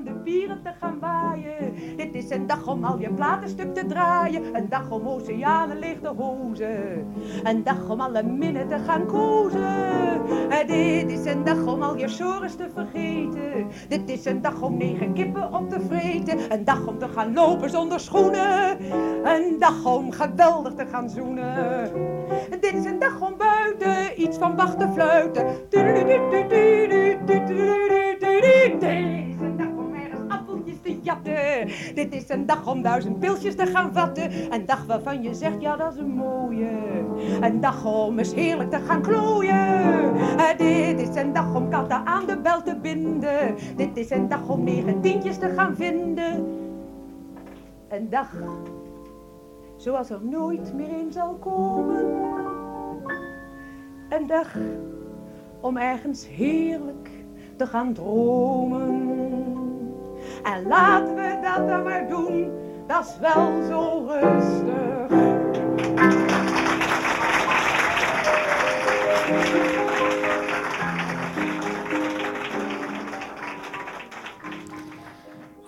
de 0.00 0.20
vieren 0.24 0.62
te 0.62 0.70
gaan 0.80 0.98
waaien. 0.98 1.74
Dit 1.96 2.14
is 2.14 2.30
een 2.30 2.46
dag 2.46 2.66
om 2.66 2.84
al 2.84 2.98
je 2.98 3.12
platen 3.12 3.48
stuk 3.48 3.74
te 3.74 3.86
draaien. 3.86 4.54
Een 4.54 4.68
dag 4.68 4.90
om 4.90 5.08
oceanen 5.08 5.78
leeg 5.78 6.00
te 6.00 6.08
hozen. 6.08 7.06
Een 7.42 7.62
dag 7.62 7.88
om 7.88 8.00
alle 8.00 8.22
minnen 8.22 8.68
te 8.68 8.78
gaan 8.86 9.06
kozen. 9.06 10.20
Dit 10.66 11.10
is 11.10 11.24
een 11.24 11.44
dag 11.44 11.66
om 11.66 11.82
al 11.82 11.96
je 11.96 12.08
sores 12.08 12.54
te 12.54 12.68
vergeten. 12.74 13.66
Dit 13.88 14.10
is 14.10 14.24
een 14.24 14.42
dag 14.42 14.62
om 14.62 14.76
negen 14.76 15.12
kippen 15.12 15.54
op 15.54 15.70
te 15.70 15.80
vreten. 15.80 16.52
Een 16.52 16.64
dag 16.64 16.86
om 16.86 16.98
te 16.98 17.08
gaan 17.08 17.32
lopen 17.32 17.70
zonder 17.70 18.00
schoenen. 18.00 18.76
Een 19.24 19.56
dag 19.58 19.84
om 19.84 20.10
geweldig 20.10 20.74
te 20.74 20.86
gaan 20.86 21.10
zoenen. 21.10 21.92
Dit 22.50 22.74
is 22.74 22.84
een 22.84 22.98
dag 22.98 23.20
om 23.20 23.34
buiten 23.36 24.22
iets 24.22 24.38
van 24.38 24.56
Bach 24.56 24.76
te 24.76 24.88
fluiten. 24.94 25.46
Jatten. 31.02 31.66
Dit 31.94 32.14
is 32.14 32.28
een 32.28 32.46
dag 32.46 32.66
om 32.66 32.82
duizend 32.82 33.18
pilsjes 33.18 33.54
te 33.54 33.66
gaan 33.66 33.92
vatten. 33.92 34.52
Een 34.52 34.66
dag 34.66 34.86
waarvan 34.86 35.22
je 35.22 35.34
zegt, 35.34 35.60
ja 35.60 35.76
dat 35.76 35.92
is 35.92 35.98
een 35.98 36.14
mooie. 36.14 36.70
Een 37.40 37.60
dag 37.60 37.84
om 37.84 38.18
eens 38.18 38.34
heerlijk 38.34 38.70
te 38.70 38.78
gaan 38.78 39.02
klooien. 39.02 40.12
Dit 40.56 41.00
is 41.08 41.14
een 41.14 41.32
dag 41.32 41.54
om 41.54 41.70
katten 41.70 42.06
aan 42.06 42.26
de 42.26 42.38
bel 42.38 42.62
te 42.62 42.76
binden. 42.76 43.54
Dit 43.76 43.96
is 43.96 44.10
een 44.10 44.28
dag 44.28 44.48
om 44.48 44.64
negen 44.64 45.00
tientjes 45.00 45.38
te 45.38 45.48
gaan 45.48 45.76
vinden. 45.76 46.60
Een 47.88 48.10
dag 48.10 48.34
zoals 49.76 50.10
er 50.10 50.20
nooit 50.22 50.74
meer 50.74 50.98
in 50.98 51.12
zal 51.12 51.34
komen. 51.34 52.06
Een 54.08 54.26
dag 54.26 54.56
om 55.60 55.76
ergens 55.76 56.28
heerlijk 56.28 57.10
te 57.56 57.66
gaan 57.66 57.92
dromen. 57.92 59.01
En 60.42 60.66
laten 60.66 61.14
we 61.14 61.40
dat 61.42 61.68
dan 61.68 61.82
maar 61.82 62.08
doen, 62.08 62.50
dat 62.86 63.06
is 63.06 63.18
wel 63.20 63.62
zo 63.68 64.06
rustig. 64.08 64.70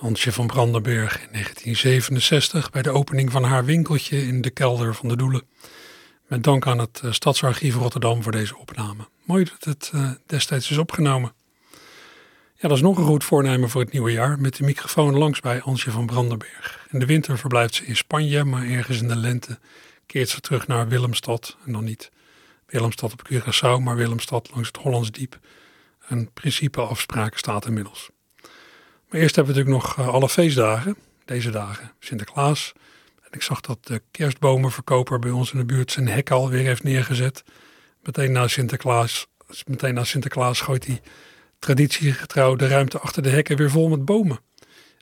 Ansje 0.00 0.32
van 0.32 0.46
Brandenburg 0.46 1.14
in 1.22 1.28
1967 1.32 2.70
bij 2.70 2.82
de 2.82 2.90
opening 2.90 3.32
van 3.32 3.44
haar 3.44 3.64
winkeltje 3.64 4.26
in 4.26 4.40
de 4.40 4.50
kelder 4.50 4.94
van 4.94 5.08
de 5.08 5.16
Doelen. 5.16 5.42
Met 6.26 6.42
dank 6.42 6.66
aan 6.66 6.78
het 6.78 7.02
Stadsarchief 7.10 7.74
Rotterdam 7.74 8.22
voor 8.22 8.32
deze 8.32 8.58
opname. 8.58 9.08
Mooi 9.24 9.44
dat 9.44 9.64
het 9.64 9.92
destijds 10.26 10.70
is 10.70 10.78
opgenomen. 10.78 11.32
Ja, 12.64 12.70
dat 12.70 12.78
is 12.78 12.84
nog 12.84 12.98
een 12.98 13.04
goed 13.04 13.24
voornemen 13.24 13.70
voor 13.70 13.80
het 13.80 13.92
nieuwe 13.92 14.12
jaar. 14.12 14.38
Met 14.40 14.56
de 14.56 14.64
microfoon 14.64 15.18
langs 15.18 15.40
bij 15.40 15.62
Ansje 15.62 15.90
van 15.90 16.06
Brandenburg. 16.06 16.86
In 16.90 16.98
de 16.98 17.06
winter 17.06 17.38
verblijft 17.38 17.74
ze 17.74 17.84
in 17.84 17.96
Spanje, 17.96 18.44
maar 18.44 18.66
ergens 18.66 19.00
in 19.00 19.08
de 19.08 19.16
lente 19.16 19.58
keert 20.06 20.28
ze 20.28 20.40
terug 20.40 20.66
naar 20.66 20.88
Willemstad. 20.88 21.56
En 21.66 21.72
dan 21.72 21.84
niet 21.84 22.10
Willemstad 22.66 23.12
op 23.12 23.30
Curaçao, 23.32 23.82
maar 23.82 23.96
Willemstad 23.96 24.50
langs 24.52 24.66
het 24.66 24.76
Hollands 24.76 25.10
Diep. 25.10 25.38
Een 26.08 26.30
principeafspraak 26.32 27.38
staat 27.38 27.66
inmiddels. 27.66 28.10
Maar 29.08 29.20
eerst 29.20 29.36
hebben 29.36 29.54
we 29.54 29.60
natuurlijk 29.60 29.86
nog 29.86 30.06
eh, 30.06 30.14
alle 30.14 30.28
feestdagen. 30.28 30.96
Deze 31.24 31.50
dagen 31.50 31.92
Sinterklaas. 31.98 32.72
En 33.22 33.30
ik 33.30 33.42
zag 33.42 33.60
dat 33.60 33.78
de 33.86 34.02
kerstbomenverkoper 34.10 35.18
bij 35.18 35.30
ons 35.30 35.52
in 35.52 35.58
de 35.58 35.64
buurt 35.64 35.92
zijn 35.92 36.08
hek 36.08 36.30
alweer 36.30 36.64
heeft 36.64 36.82
neergezet. 36.82 37.44
Meteen 38.02 38.32
na 38.32 38.48
Sinterklaas, 38.48 39.26
meteen 39.66 39.94
na 39.94 40.04
Sinterklaas 40.04 40.60
gooit 40.60 40.86
hij 40.86 41.00
traditiegetrouw 41.64 42.56
de 42.56 42.66
ruimte 42.66 42.98
achter 42.98 43.22
de 43.22 43.28
hekken 43.28 43.56
weer 43.56 43.70
vol 43.70 43.88
met 43.88 44.04
bomen. 44.04 44.38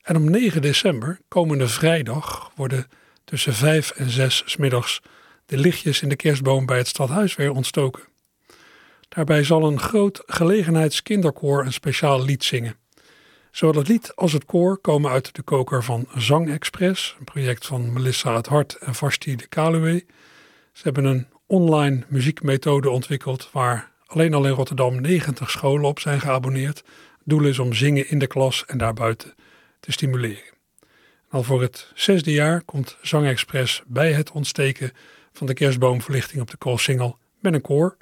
En 0.02 0.16
om 0.16 0.30
9 0.30 0.62
december, 0.62 1.18
komende 1.28 1.68
vrijdag, 1.68 2.52
worden 2.54 2.86
tussen 3.24 3.54
5 3.54 3.90
en 3.90 4.10
6 4.10 4.42
smiddags 4.46 5.00
de 5.46 5.56
lichtjes 5.56 6.02
in 6.02 6.08
de 6.08 6.16
kerstboom 6.16 6.66
bij 6.66 6.78
het 6.78 6.88
stadhuis 6.88 7.36
weer 7.36 7.50
ontstoken. 7.50 8.02
Daarbij 9.08 9.44
zal 9.44 9.64
een 9.64 9.80
groot 9.80 10.22
gelegenheidskinderkoor 10.26 11.64
een 11.64 11.72
speciaal 11.72 12.24
lied 12.24 12.44
zingen. 12.44 12.76
Zowel 13.50 13.80
het 13.80 13.88
lied 13.88 14.16
als 14.16 14.32
het 14.32 14.44
koor 14.44 14.78
komen 14.78 15.10
uit 15.10 15.34
de 15.34 15.42
koker 15.42 15.84
van 15.84 16.08
Zang 16.14 16.50
Express, 16.50 17.16
een 17.18 17.24
project 17.24 17.66
van 17.66 17.92
Melissa 17.92 18.36
het 18.36 18.46
Hart 18.46 18.74
en 18.74 18.94
Vasti 18.94 19.36
de 19.36 19.46
Kaluwe. 19.46 20.04
Ze 20.72 20.82
hebben 20.82 21.04
een 21.04 21.26
online 21.46 22.04
muziekmethode 22.08 22.90
ontwikkeld 22.90 23.48
waar 23.52 23.91
alleen 24.12 24.34
al 24.34 24.46
in 24.46 24.52
Rotterdam 24.52 25.00
90 25.00 25.50
scholen 25.50 25.84
op 25.84 26.00
zijn 26.00 26.20
geabonneerd. 26.20 26.82
Doel 27.24 27.44
is 27.44 27.58
om 27.58 27.72
zingen 27.72 28.08
in 28.08 28.18
de 28.18 28.26
klas 28.26 28.64
en 28.66 28.78
daarbuiten 28.78 29.34
te 29.80 29.92
stimuleren. 29.92 30.52
Al 31.28 31.42
voor 31.42 31.62
het 31.62 31.90
zesde 31.94 32.32
jaar 32.32 32.62
komt 32.62 32.96
Zang 33.02 33.26
Express 33.26 33.82
bij 33.86 34.12
het 34.12 34.30
ontsteken 34.30 34.92
van 35.32 35.46
de 35.46 35.54
kerstboomverlichting 35.54 36.42
op 36.42 36.50
de 36.50 36.56
Koolsingel 36.56 37.18
met 37.38 37.54
een 37.54 37.60
koor. 37.60 37.96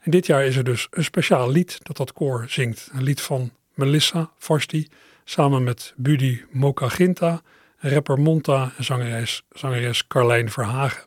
En 0.00 0.10
dit 0.10 0.26
jaar 0.26 0.44
is 0.44 0.56
er 0.56 0.64
dus 0.64 0.86
een 0.90 1.04
speciaal 1.04 1.50
lied 1.50 1.78
dat 1.82 1.96
dat 1.96 2.12
koor 2.12 2.44
zingt. 2.48 2.88
Een 2.92 3.02
lied 3.02 3.20
van 3.20 3.52
Melissa 3.74 4.30
Farsti 4.38 4.88
samen 5.24 5.64
met 5.64 5.94
Buddy 5.96 6.40
Mokaginta, 6.50 7.42
rapper 7.76 8.18
Monta 8.18 8.72
en 8.76 8.84
zangeres, 8.84 9.42
zangeres 9.52 10.06
Carlijn 10.06 10.50
Verhagen. 10.50 11.04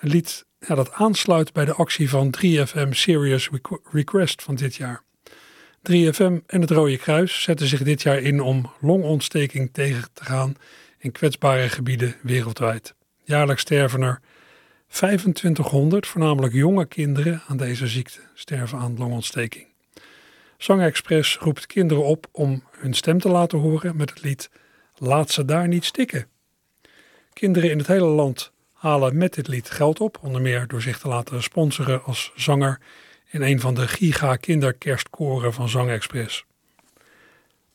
Een 0.00 0.08
lied 0.08 0.44
ja, 0.66 0.74
dat 0.74 0.92
aansluit 0.92 1.52
bij 1.52 1.64
de 1.64 1.74
actie 1.74 2.10
van 2.10 2.34
3FM 2.38 2.88
Serious 2.90 3.50
Request 3.90 4.42
van 4.42 4.54
dit 4.54 4.74
jaar. 4.74 5.02
3FM 5.90 6.46
en 6.46 6.60
het 6.60 6.70
Rode 6.70 6.96
Kruis 6.96 7.42
zetten 7.42 7.66
zich 7.66 7.82
dit 7.82 8.02
jaar 8.02 8.18
in 8.18 8.40
om 8.40 8.70
longontsteking 8.80 9.72
tegen 9.72 10.08
te 10.12 10.24
gaan 10.24 10.54
in 10.98 11.12
kwetsbare 11.12 11.68
gebieden 11.68 12.14
wereldwijd. 12.22 12.94
Jaarlijks 13.24 13.62
sterven 13.62 14.02
er 14.02 14.20
2500, 14.88 16.06
voornamelijk 16.06 16.52
jonge 16.54 16.86
kinderen, 16.86 17.42
aan 17.48 17.56
deze 17.56 17.86
ziekte, 17.86 18.20
sterven 18.34 18.78
aan 18.78 18.98
longontsteking. 18.98 19.66
Zang 20.58 20.82
Express 20.82 21.36
roept 21.38 21.66
kinderen 21.66 22.04
op 22.04 22.26
om 22.32 22.64
hun 22.70 22.94
stem 22.94 23.18
te 23.18 23.28
laten 23.28 23.58
horen 23.58 23.96
met 23.96 24.10
het 24.10 24.22
lied 24.22 24.50
Laat 24.94 25.30
ze 25.30 25.44
daar 25.44 25.68
niet 25.68 25.84
stikken. 25.84 26.26
Kinderen 27.32 27.70
in 27.70 27.78
het 27.78 27.86
hele 27.86 28.06
land 28.06 28.52
halen 28.82 29.16
met 29.16 29.34
dit 29.34 29.48
lied 29.48 29.70
geld 29.70 30.00
op, 30.00 30.18
onder 30.20 30.40
meer 30.40 30.66
door 30.66 30.82
zich 30.82 30.98
te 30.98 31.08
laten 31.08 31.42
sponsoren 31.42 32.04
als 32.04 32.32
zanger 32.34 32.80
in 33.30 33.42
een 33.42 33.60
van 33.60 33.74
de 33.74 33.88
giga 33.88 34.36
kinderkerstkoren 34.36 35.52
van 35.52 35.68
Zang 35.68 35.90
Express. 35.90 36.44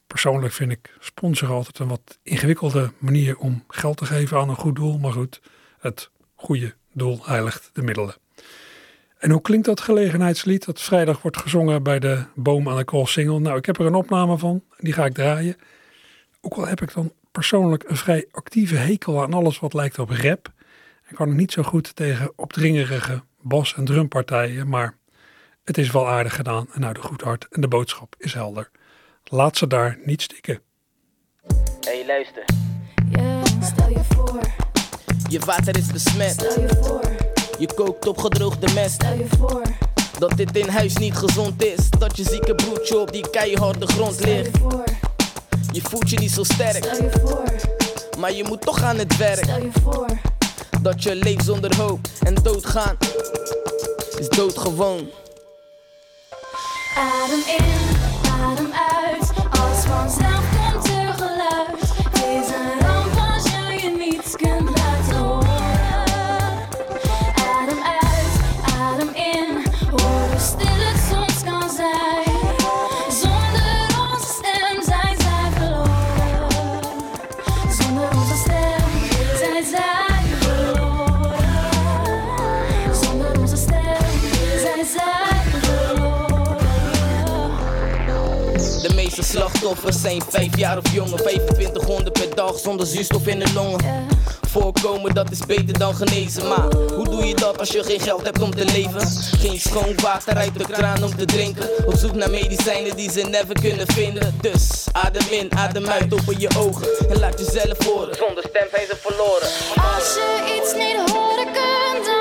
Persoonlijk 0.08 0.54
vind 0.54 0.72
ik 0.72 0.96
sponsoren 1.00 1.56
altijd 1.56 1.80
een 1.80 1.88
wat 1.88 2.20
ingewikkelde 2.24 2.92
manier 2.98 3.38
om 3.38 3.64
geld 3.68 3.98
te 3.98 4.06
geven 4.06 4.38
aan 4.38 4.50
een 4.50 4.56
goed 4.56 4.76
doel, 4.76 4.98
maar 4.98 5.12
goed, 5.12 5.42
het 5.80 6.10
goede 6.36 6.74
doel 6.94 7.20
heiligt 7.24 7.70
de 7.74 7.82
middelen. 7.82 8.16
En 9.18 9.32
hoe 9.32 9.42
klinkt 9.42 9.66
dat 9.66 9.82
gelegenheidslied 9.82 10.66
dat 10.66 10.82
vrijdag 10.82 11.22
wordt 11.22 11.38
gezongen 11.38 11.84
bij 11.84 12.00
de 12.00 12.24
Boom 12.36 12.70
aan 12.70 12.78
de 12.78 12.84
Koolsingel? 12.84 13.40
Nou, 13.40 13.58
ik 13.58 13.66
heb 13.66 13.80
er 13.80 13.86
een 13.86 13.96
opname 13.96 14.38
van, 14.38 14.64
die 14.78 14.94
ga 14.94 15.06
ik 15.06 15.14
draaien. 15.14 15.56
Ook 16.42 16.54
al 16.54 16.68
heb 16.68 16.82
ik 16.82 16.94
dan 16.94 17.12
persoonlijk 17.32 17.84
een 17.90 17.98
vrij 17.98 18.26
actieve 18.32 18.76
hekel 18.76 19.22
aan 19.22 19.34
alles 19.34 19.60
wat 19.60 19.74
lijkt 19.74 20.00
op 20.00 20.10
rap. 20.10 20.56
En 21.08 21.16
kan 21.16 21.30
ik 21.30 21.36
niet 21.36 21.52
zo 21.52 21.64
goed 21.64 21.96
tegen 21.96 22.32
opdringerige 22.36 23.24
bas- 23.42 23.76
en 23.76 23.86
drumpartijen, 23.86 24.70
maar 24.70 24.98
het 25.64 25.78
is 25.78 25.92
wel 25.92 26.08
aardig 26.08 26.36
gedaan 26.36 26.68
en 26.74 26.86
uit 26.86 26.98
een 26.98 27.04
goed 27.04 27.22
hart 27.22 27.48
en 27.50 27.62
de 27.62 27.68
boodschap 27.68 28.16
is 28.18 28.34
helder. 28.34 28.72
Laat 29.24 29.58
ze 29.58 29.68
daar 29.68 30.00
niet 30.04 30.22
stikken. 30.22 30.62
Hé, 31.46 31.56
hey, 31.82 32.06
luister. 32.06 32.44
Ja, 33.10 33.42
stel 33.62 33.90
je 33.90 34.04
voor. 34.10 34.40
Je 35.30 35.40
water 35.40 35.78
is 35.78 35.92
besmet. 35.92 36.32
Stel 36.32 36.62
je 36.62 36.68
voor. 36.82 37.02
Je 37.60 37.74
kookt 37.74 38.08
op 38.08 38.18
gedroogde 38.18 38.74
mest. 38.74 38.94
Stel 38.94 39.18
je 39.18 39.28
voor. 39.38 39.62
Dat 40.20 40.38
dit 40.38 40.58
in 40.58 40.68
huis 40.68 40.98
niet 40.98 41.16
gezond 41.16 41.64
is. 41.64 41.90
Dat 41.90 42.18
je 42.18 42.24
zieke 42.24 42.56
broertje 42.56 42.98
op 42.98 43.12
die 43.12 43.30
keiharde 43.30 43.88
grond 43.88 44.26
ligt. 44.26 44.56
Stel 44.56 44.62
je 44.62 44.70
voor. 44.70 44.84
Je 45.72 45.82
voelt 45.82 46.10
je 46.10 46.20
niet 46.20 46.32
zo 46.32 46.44
sterk. 46.44 46.84
Stel 46.84 47.04
je 47.04 47.12
voor. 47.12 47.44
Maar 48.20 48.32
je 48.32 48.44
moet 48.44 48.62
toch 48.62 48.82
aan 48.82 48.98
het 48.98 49.18
werk. 49.18 49.44
Stel 49.44 49.62
je 49.62 49.72
voor. 49.84 50.36
Dat 50.88 51.04
je 51.04 51.16
leeft 51.16 51.46
zonder 51.46 51.76
hoop 51.76 52.00
en 52.20 52.34
doodgaan 52.34 52.98
is 54.20 54.30
doodgewoon. 54.30 55.10
Adem 56.96 57.40
in, 57.58 57.66
adem 58.32 58.72
uit, 58.74 59.32
slachtoffers 89.38 90.02
zijn 90.02 90.22
5 90.30 90.58
jaar 90.58 90.78
of 90.78 90.94
jonger. 90.94 91.22
2500 91.22 92.14
per 92.14 92.36
dag 92.36 92.60
zonder 92.60 92.86
zuurstof 92.86 93.28
in 93.28 93.40
de 93.40 93.54
longen. 93.54 94.08
Voorkomen 94.50 95.14
dat 95.14 95.32
is 95.32 95.46
beter 95.46 95.78
dan 95.78 95.96
genezen. 95.96 96.48
Maar 96.48 96.74
hoe 96.74 97.06
doe 97.06 97.26
je 97.26 97.36
dat 97.36 97.60
als 97.60 97.70
je 97.70 97.84
geen 97.84 98.00
geld 98.00 98.26
hebt 98.26 98.42
om 98.42 98.56
te 98.56 98.66
leven? 98.66 99.08
Geen 99.40 99.60
schoon 99.60 99.96
water 100.02 100.36
uit 100.36 100.58
de 100.58 100.64
kraan 100.64 101.04
om 101.04 101.16
te 101.16 101.26
drinken. 101.26 101.70
Op 101.86 101.94
zoek 101.96 102.16
naar 102.16 102.30
medicijnen 102.30 102.96
die 102.96 103.12
ze 103.12 103.22
never 103.22 103.62
kunnen 103.62 103.88
vinden. 103.88 104.38
Dus 104.42 104.86
adem 104.92 105.28
in, 105.30 105.52
adem 105.58 105.88
uit, 105.88 106.14
open 106.14 106.40
je 106.40 106.50
ogen. 106.58 107.10
En 107.10 107.20
laat 107.20 107.40
jezelf 107.40 107.86
horen. 107.86 108.16
Zonder 108.16 108.44
stem 108.50 108.68
zijn 108.72 108.88
ze 108.88 108.96
verloren. 109.02 109.48
Als 109.96 110.14
je 110.14 110.58
iets 110.58 110.74
niet 110.74 111.12
horen 111.12 111.46
kunt, 111.46 112.17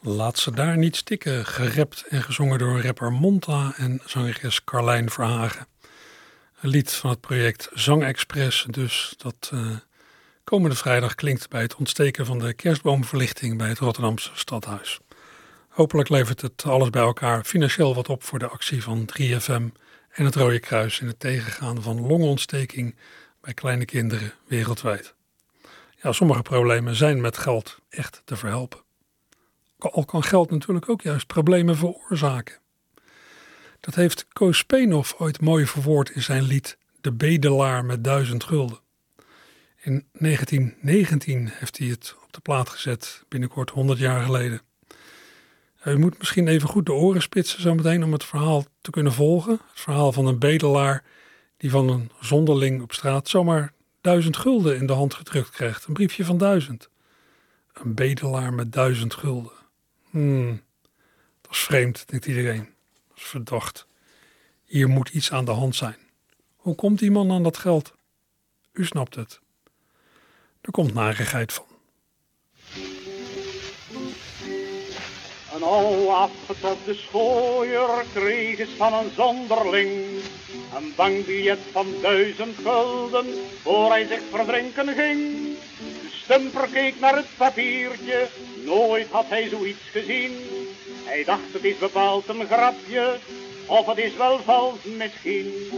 Laat 0.00 0.38
ze 0.38 0.50
daar 0.50 0.78
niet 0.78 0.96
stikken, 0.96 1.46
gerept 1.46 2.04
en 2.08 2.22
gezongen 2.22 2.58
door 2.58 2.80
rapper 2.82 3.12
Monta 3.12 3.72
en 3.76 4.00
zangeres 4.04 4.64
Carlijn 4.64 5.10
Verhagen. 5.10 5.66
Een 6.60 6.68
lied 6.68 6.92
van 6.92 7.10
het 7.10 7.20
project 7.20 7.68
Zang 7.72 8.04
Express, 8.04 8.66
dus 8.70 9.14
dat 9.16 9.50
uh, 9.54 9.76
komende 10.44 10.76
vrijdag 10.76 11.14
klinkt 11.14 11.48
bij 11.48 11.62
het 11.62 11.74
ontsteken 11.74 12.26
van 12.26 12.38
de 12.38 12.54
kerstboomverlichting 12.54 13.58
bij 13.58 13.68
het 13.68 13.78
Rotterdamse 13.78 14.30
stadhuis. 14.34 14.98
Hopelijk 15.68 16.08
levert 16.08 16.40
het 16.40 16.64
alles 16.64 16.90
bij 16.90 17.02
elkaar 17.02 17.44
financieel 17.44 17.94
wat 17.94 18.08
op 18.08 18.22
voor 18.22 18.38
de 18.38 18.48
actie 18.48 18.82
van 18.82 19.08
3FM 19.20 19.62
en 20.10 20.24
het 20.24 20.34
Rode 20.34 20.60
Kruis 20.60 21.00
in 21.00 21.06
het 21.06 21.20
tegengaan 21.20 21.82
van 21.82 22.06
longontsteking 22.06 22.96
bij 23.40 23.54
kleine 23.54 23.84
kinderen 23.84 24.32
wereldwijd. 24.46 25.14
Ja, 26.02 26.12
sommige 26.12 26.42
problemen 26.42 26.94
zijn 26.94 27.20
met 27.20 27.38
geld 27.38 27.78
echt 27.88 28.22
te 28.24 28.36
verhelpen. 28.36 28.86
Al 29.78 30.04
kan 30.04 30.22
geld 30.22 30.50
natuurlijk 30.50 30.88
ook 30.88 31.02
juist 31.02 31.26
problemen 31.26 31.76
veroorzaken. 31.76 32.58
Dat 33.80 33.94
heeft 33.94 34.26
Koos 34.28 34.58
Speenhoff 34.58 35.14
ooit 35.18 35.40
mooi 35.40 35.66
verwoord 35.66 36.10
in 36.10 36.22
zijn 36.22 36.42
lied 36.42 36.78
De 37.00 37.12
Bedelaar 37.12 37.84
met 37.84 38.04
duizend 38.04 38.44
gulden. 38.44 38.80
In 39.80 40.08
1919 40.12 41.48
heeft 41.52 41.78
hij 41.78 41.86
het 41.86 42.16
op 42.24 42.32
de 42.32 42.40
plaat 42.40 42.68
gezet, 42.68 43.24
binnenkort 43.28 43.70
100 43.70 43.98
jaar 43.98 44.22
geleden. 44.22 44.60
U 45.84 45.98
moet 45.98 46.18
misschien 46.18 46.48
even 46.48 46.68
goed 46.68 46.86
de 46.86 46.92
oren 46.92 47.22
spitsen 47.22 47.62
zometeen 47.62 48.04
om 48.04 48.12
het 48.12 48.24
verhaal 48.24 48.64
te 48.80 48.90
kunnen 48.90 49.12
volgen. 49.12 49.52
Het 49.52 49.80
verhaal 49.80 50.12
van 50.12 50.26
een 50.26 50.38
bedelaar 50.38 51.04
die 51.56 51.70
van 51.70 51.88
een 51.88 52.10
zonderling 52.20 52.82
op 52.82 52.92
straat 52.92 53.28
zomaar 53.28 53.72
duizend 54.00 54.36
gulden 54.36 54.76
in 54.76 54.86
de 54.86 54.92
hand 54.92 55.14
gedrukt 55.14 55.50
krijgt. 55.50 55.86
Een 55.86 55.94
briefje 55.94 56.24
van 56.24 56.38
duizend. 56.38 56.88
Een 57.72 57.94
bedelaar 57.94 58.52
met 58.52 58.72
duizend 58.72 59.14
gulden. 59.14 59.57
Hmm, 60.10 60.62
dat 61.40 61.50
is 61.52 61.58
vreemd, 61.58 62.08
denkt 62.08 62.26
iedereen. 62.26 62.68
Dat 63.08 63.16
is 63.16 63.22
verdacht. 63.22 63.86
Hier 64.64 64.88
moet 64.88 65.08
iets 65.08 65.32
aan 65.32 65.44
de 65.44 65.50
hand 65.50 65.76
zijn. 65.76 65.96
Hoe 66.56 66.74
komt 66.74 66.98
die 66.98 67.10
man 67.10 67.30
aan 67.30 67.42
dat 67.42 67.56
geld? 67.56 67.92
U 68.72 68.84
snapt 68.84 69.14
het. 69.14 69.40
Er 70.60 70.70
komt 70.70 70.94
narigheid 70.94 71.52
van. 71.52 71.66
Een 75.54 75.62
al 75.62 76.14
afgetopte 76.14 76.94
schooier 76.94 78.04
kreeg 78.14 78.58
eens 78.58 78.70
van 78.70 78.92
een 78.92 79.10
zonderling 79.14 80.22
een 80.76 80.92
bankbiljet 80.96 81.58
van 81.72 81.86
duizend 82.02 82.56
gulden 82.56 83.26
voor 83.62 83.90
hij 83.90 84.06
zich 84.06 84.20
verdrinken 84.30 84.88
ging. 84.88 85.20
De 85.78 86.08
stumper 86.10 86.68
keek 86.68 87.00
naar 87.00 87.16
het 87.16 87.26
papiertje, 87.36 88.28
nooit 88.64 89.10
had 89.10 89.28
hij 89.28 89.48
zoiets 89.48 89.90
gezien. 89.92 90.48
Hij 91.04 91.24
dacht 91.24 91.52
het 91.52 91.64
is 91.64 91.78
bepaald 91.78 92.28
een 92.28 92.46
grapje, 92.46 93.18
of 93.66 93.86
het 93.86 93.98
is 93.98 94.16
wel 94.16 94.42
vals 94.44 94.82
misschien. 94.84 95.70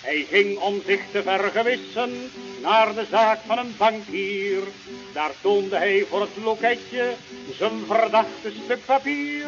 Hij 0.00 0.26
ging 0.30 0.58
om 0.58 0.82
zich 0.86 1.00
te 1.12 1.22
vergewissen 1.22 2.30
naar 2.62 2.94
de 2.94 3.06
zaak 3.10 3.40
van 3.46 3.58
een 3.58 3.76
bankier. 3.76 4.62
Daar 5.12 5.32
toonde 5.40 5.76
hij 5.76 6.06
voor 6.10 6.20
het 6.20 6.36
loketje 6.36 7.14
zijn 7.50 7.86
verdachte 7.86 8.52
stuk 8.64 8.84
papier. 8.84 9.46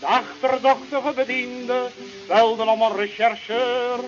De 0.00 0.06
achterdochtige 0.06 1.12
bediende 1.14 1.90
belde 2.26 2.66
om 2.66 2.82
een 2.82 2.96
rechercheur. 2.96 3.98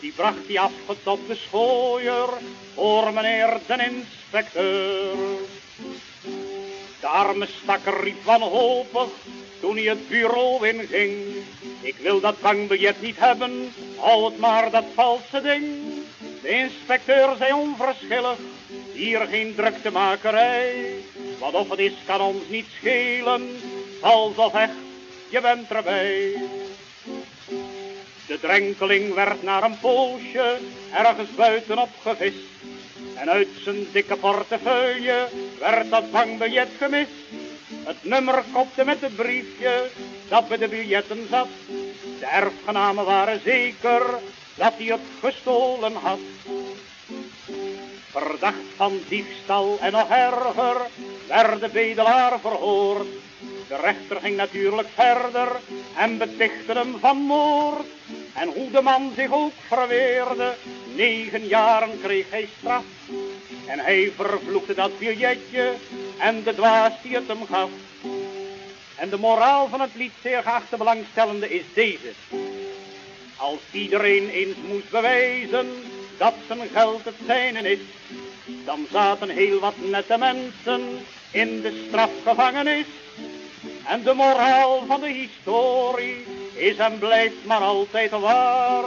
Die 0.00 0.12
bracht 0.12 0.46
die 0.46 0.60
afgetopte 0.60 1.34
schooier 1.34 2.28
voor 2.74 3.12
meneer 3.12 3.60
de 3.66 3.90
inspecteur. 3.90 5.16
De 7.02 7.08
arme 7.08 7.46
stakker 7.46 8.00
riep 8.02 8.24
wanhopig 8.24 9.08
toen 9.60 9.76
hij 9.76 9.84
het 9.84 10.08
bureau 10.08 10.68
inging. 10.68 11.44
Ik 11.80 11.96
wil 11.98 12.20
dat 12.20 12.40
bankbiljet 12.40 13.00
niet 13.00 13.18
hebben, 13.18 13.72
hou 13.96 14.24
het 14.24 14.38
maar 14.38 14.70
dat 14.70 14.84
valse 14.94 15.40
ding. 15.40 15.64
De 16.42 16.48
inspecteur 16.48 17.36
zei 17.36 17.52
onverschillig, 17.52 18.38
hier 18.92 19.20
geen 19.20 19.54
druktemakerij. 19.54 20.74
Wat 21.38 21.54
of 21.54 21.68
het 21.68 21.78
is 21.78 21.94
kan 22.06 22.20
ons 22.20 22.48
niet 22.48 22.66
schelen, 22.78 23.56
vals 24.00 24.36
of 24.36 24.54
echt, 24.54 24.78
je 25.28 25.40
bent 25.40 25.70
erbij. 25.70 26.34
De 28.26 28.38
drenkeling 28.40 29.14
werd 29.14 29.42
naar 29.42 29.62
een 29.62 29.78
poosje 29.80 30.58
ergens 30.92 31.34
buitenop 31.34 31.90
gevist. 32.02 32.51
En 33.22 33.30
uit 33.30 33.48
zijn 33.64 33.86
dikke 33.92 34.16
portefeuille 34.16 35.28
werd 35.58 35.90
dat 35.90 36.10
bankbiljet 36.10 36.68
gemist. 36.78 37.28
Het 37.84 37.96
nummer 38.02 38.44
kopte 38.52 38.84
met 38.84 39.00
het 39.00 39.16
briefje 39.16 39.90
dat 40.28 40.48
bij 40.48 40.56
de 40.56 40.68
biljetten 40.68 41.26
zat. 41.30 41.48
De 42.18 42.26
erfgenamen 42.26 43.04
waren 43.04 43.40
zeker 43.44 44.20
dat 44.56 44.72
hij 44.76 44.86
het 44.86 45.00
gestolen 45.20 45.94
had. 45.94 46.18
Verdacht 48.12 48.74
van 48.76 49.02
diefstal 49.08 49.78
en 49.80 49.92
nog 49.92 50.08
erger 50.08 50.90
werd 51.28 51.60
de 51.60 51.68
bedelaar 51.68 52.40
verhoord. 52.40 53.08
De 53.68 53.76
rechter 53.76 54.20
ging 54.20 54.36
natuurlijk 54.36 54.88
verder 54.94 55.60
en 55.96 56.18
betichtte 56.18 56.72
hem 56.72 56.98
van 57.00 57.16
moord. 57.16 57.86
En 58.34 58.48
hoe 58.48 58.70
de 58.70 58.82
man 58.82 59.12
zich 59.16 59.32
ook 59.32 59.54
verweerde, 59.68 60.56
negen 60.94 61.46
jaren 61.46 62.00
kreeg 62.00 62.30
hij 62.30 62.48
straf. 62.58 62.84
En 63.66 63.78
hij 63.78 64.12
vervloekte 64.16 64.74
dat 64.74 64.98
biljetje 64.98 65.72
en 66.18 66.42
de 66.42 66.54
dwaas 66.54 66.92
die 67.02 67.14
het 67.14 67.28
hem 67.28 67.46
gaf. 67.46 67.70
En 68.94 69.10
de 69.10 69.16
moraal 69.16 69.68
van 69.68 69.80
het 69.80 69.90
lied, 69.94 70.12
zeer 70.22 70.42
geachte 70.42 70.76
belangstellende, 70.76 71.48
is 71.48 71.64
deze. 71.74 72.14
Als 73.36 73.60
iedereen 73.70 74.28
eens 74.28 74.56
moest 74.68 74.90
bewijzen 74.90 75.66
dat 76.18 76.34
zijn 76.46 76.68
geld 76.74 77.04
het 77.04 77.14
zijne 77.26 77.60
is, 77.70 77.80
dan 78.64 78.86
zaten 78.90 79.28
heel 79.28 79.60
wat 79.60 79.74
nette 79.90 80.18
mensen 80.18 80.80
in 81.30 81.60
de 81.60 81.84
strafgevangenis. 81.88 82.86
En 83.86 84.02
de 84.02 84.14
moraal 84.14 84.86
van 84.86 85.00
de 85.00 85.12
historie 85.12 86.26
is 86.54 86.76
en 86.76 86.98
blijft 86.98 87.44
maar 87.44 87.60
altijd 87.60 88.10
waar. 88.10 88.84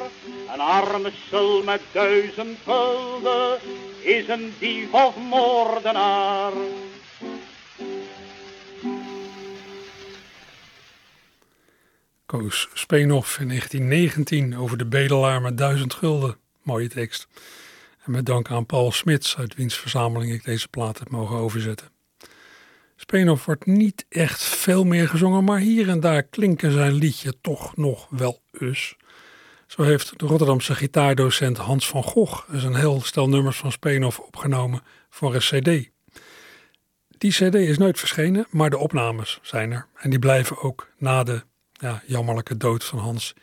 Een 0.53 0.60
arme 0.60 1.12
sul 1.29 1.63
met 1.63 1.81
duizend 1.91 2.58
gulden 2.63 3.60
is 4.01 4.27
een 4.27 4.53
dief 4.60 4.93
of 4.93 5.17
moordenaar. 5.17 6.51
Koos 12.25 12.69
Speenhoff 12.73 13.39
in 13.39 13.47
1919 13.47 14.58
over 14.58 14.77
de 14.77 14.86
bedelaar 14.86 15.41
met 15.41 15.58
duizend 15.58 15.93
gulden. 15.93 16.38
Mooie 16.62 16.89
tekst. 16.89 17.27
En 18.03 18.12
met 18.12 18.25
dank 18.25 18.51
aan 18.51 18.65
Paul 18.65 18.91
Smits, 18.91 19.38
uit 19.38 19.55
wiens 19.55 19.75
verzameling 19.77 20.31
ik 20.31 20.45
deze 20.45 20.67
plaat 20.67 20.99
heb 20.99 21.10
mogen 21.10 21.38
overzetten. 21.38 21.88
Speenhoff 22.95 23.45
wordt 23.45 23.65
niet 23.65 24.05
echt 24.10 24.43
veel 24.43 24.84
meer 24.84 25.08
gezongen, 25.08 25.43
maar 25.43 25.60
hier 25.60 25.89
en 25.89 25.99
daar 25.99 26.23
klinken 26.23 26.71
zijn 26.71 26.93
liedje 26.93 27.34
toch 27.41 27.77
nog 27.77 28.08
wel 28.10 28.41
eens. 28.51 28.95
Zo 29.67 29.84
heeft 29.84 30.19
de 30.19 30.25
Rotterdamse 30.25 30.75
gitaardocent 30.75 31.58
Hans 31.58 31.88
van 31.88 32.04
Gogh 32.04 32.54
eens 32.54 32.63
een 32.63 32.75
heel 32.75 33.01
stel 33.01 33.30
nummers 33.30 33.58
van 33.58 33.71
Speenhoff 33.71 34.19
opgenomen 34.19 34.82
voor 35.10 35.36
een 35.36 35.39
cd. 35.39 35.89
Die 37.17 37.32
cd 37.32 37.56
is 37.56 37.78
nooit 37.78 37.99
verschenen, 37.99 38.47
maar 38.49 38.69
de 38.69 38.78
opnames 38.78 39.39
zijn 39.41 39.72
er. 39.72 39.88
En 39.95 40.09
die 40.09 40.20
blijven 40.20 40.61
ook 40.61 40.89
na 40.97 41.24
de 41.24 41.43
ja, 41.74 42.03
jammerlijke 42.05 42.57
dood 42.57 42.84
van 42.84 42.99
Hans 42.99 43.34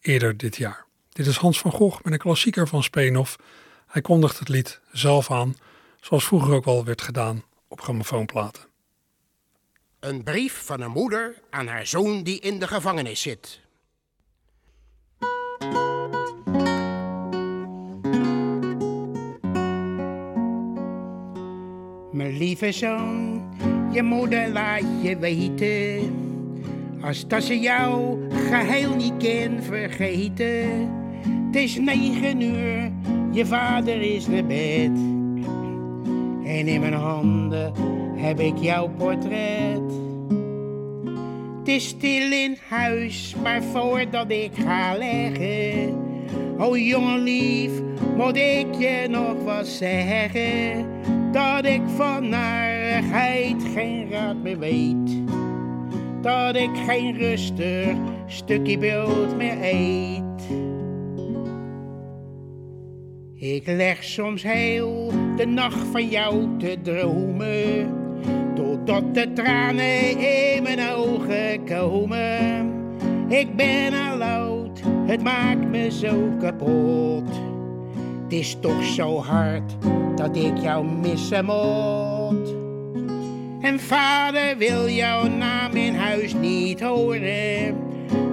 eerder 0.00 0.36
dit 0.36 0.56
jaar. 0.56 0.86
Dit 1.08 1.26
is 1.26 1.36
Hans 1.36 1.58
van 1.58 1.72
Gogh 1.72 2.04
met 2.04 2.12
een 2.12 2.18
klassieker 2.18 2.68
van 2.68 2.82
Speenhoff. 2.82 3.36
Hij 3.86 4.02
kondigt 4.02 4.38
het 4.38 4.48
lied 4.48 4.80
zelf 4.92 5.30
aan, 5.30 5.56
zoals 6.00 6.24
vroeger 6.24 6.54
ook 6.54 6.66
al 6.66 6.84
werd 6.84 7.02
gedaan 7.02 7.44
op 7.68 7.80
grammofoonplaten. 7.80 8.62
Een 10.00 10.22
brief 10.22 10.64
van 10.64 10.80
een 10.80 10.90
moeder 10.90 11.34
aan 11.50 11.66
haar 11.66 11.86
zoon 11.86 12.22
die 12.22 12.40
in 12.40 12.58
de 12.58 12.66
gevangenis 12.66 13.20
zit. 13.20 13.60
Mijn 22.22 22.36
lieve 22.36 22.72
zoon, 22.72 23.42
je 23.92 24.02
moeder 24.02 24.48
laat 24.48 24.82
je 25.02 25.18
weten. 25.18 26.14
Als 27.00 27.28
dat 27.28 27.42
ze 27.42 27.58
jou 27.58 28.18
geheel 28.30 28.94
niet 28.96 29.12
kan 29.16 29.62
vergeten. 29.62 30.90
Het 31.46 31.56
is 31.56 31.78
negen 31.78 32.40
uur, 32.40 32.90
je 33.32 33.46
vader 33.46 34.00
is 34.00 34.26
naar 34.26 34.46
bed. 34.46 34.90
En 36.44 36.68
in 36.68 36.80
mijn 36.80 36.92
handen 36.92 37.72
heb 38.16 38.40
ik 38.40 38.56
jouw 38.56 38.88
portret. 38.88 39.92
Het 41.58 41.68
is 41.68 41.88
stil 41.88 42.32
in 42.32 42.56
huis, 42.68 43.34
maar 43.42 43.62
voordat 43.62 44.30
ik 44.30 44.50
ga 44.54 44.96
leggen. 44.96 45.94
Oh 46.58 46.76
jongen 46.78 47.22
lief, 47.22 47.70
moet 48.16 48.36
ik 48.36 48.74
je 48.78 49.06
nog 49.10 49.44
wat 49.44 49.66
zeggen? 49.66 50.86
Dat 51.32 51.64
ik 51.64 51.82
van 51.96 52.32
haar 52.32 52.72
eeuwigheid 53.02 53.62
geen 53.74 54.10
raad 54.10 54.36
meer 54.42 54.58
weet. 54.58 55.22
Dat 56.20 56.56
ik 56.56 56.70
geen 56.86 57.16
rustig 57.16 57.96
stukje 58.26 58.78
brood 58.78 59.36
meer 59.36 59.56
eet. 59.62 60.20
Ik 63.34 63.66
leg 63.66 64.04
soms 64.04 64.42
heel 64.42 65.12
de 65.36 65.46
nacht 65.46 65.86
van 65.90 66.08
jou 66.08 66.48
te 66.58 66.76
dromen. 66.82 67.94
Totdat 68.54 69.14
de 69.14 69.32
tranen 69.32 70.18
in 70.18 70.62
mijn 70.62 70.80
ogen 70.94 71.64
komen. 71.64 72.70
Ik 73.28 73.56
ben 73.56 73.92
al 74.10 74.22
oud, 74.22 74.80
het 75.06 75.22
maakt 75.22 75.68
me 75.68 75.90
zo 75.90 76.32
kapot. 76.40 77.41
Het 78.32 78.40
is 78.40 78.56
toch 78.60 78.84
zo 78.84 79.18
hard 79.18 79.76
dat 80.16 80.36
ik 80.36 80.58
jou 80.58 80.86
missen 80.86 81.44
moet. 81.44 82.54
En 83.60 83.80
vader 83.80 84.56
wil 84.58 84.88
jouw 84.88 85.28
naam 85.28 85.72
in 85.72 85.94
huis 85.94 86.34
niet 86.34 86.80
horen. 86.80 87.76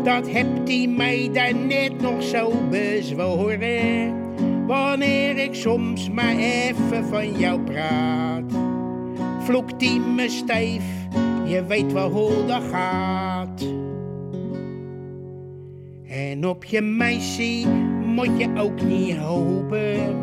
Dat 0.04 0.32
hebt 0.32 0.70
hij 0.70 0.88
mij 0.88 1.30
daarnet 1.34 2.02
nog 2.02 2.24
zo 2.24 2.52
bezworen. 2.70 4.14
Wanneer 4.68 5.38
ik 5.38 5.56
soms 5.56 6.10
maar 6.10 6.38
even 6.38 7.06
van 7.06 7.40
jou 7.40 7.60
praat. 7.62 8.52
Vloekt 9.40 9.82
hij 9.82 10.00
me 10.00 10.30
stijf, 10.30 10.84
je 11.46 11.66
weet 11.66 11.92
wel 11.92 12.10
hoe 12.10 12.46
dat 12.46 12.64
gaat. 12.72 13.66
En 16.08 16.48
op 16.48 16.64
je 16.66 16.82
meisje 16.82 17.68
moet 18.10 18.38
je 18.38 18.50
ook 18.58 18.82
niet 18.82 19.18
hopen. 19.18 20.16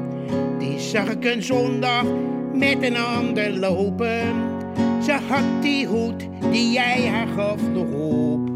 Die 0.58 0.78
zag 0.78 1.08
ik 1.08 1.24
een 1.24 1.42
zondag 1.42 2.04
met 2.52 2.82
een 2.82 2.96
ander 2.96 3.58
lopen. 3.58 4.34
Ze 5.02 5.12
had 5.28 5.62
die 5.62 5.86
hoed 5.86 6.26
die 6.50 6.72
jij 6.72 7.06
haar 7.08 7.28
gaf 7.36 7.60
nog 7.72 7.92
op. 7.92 8.50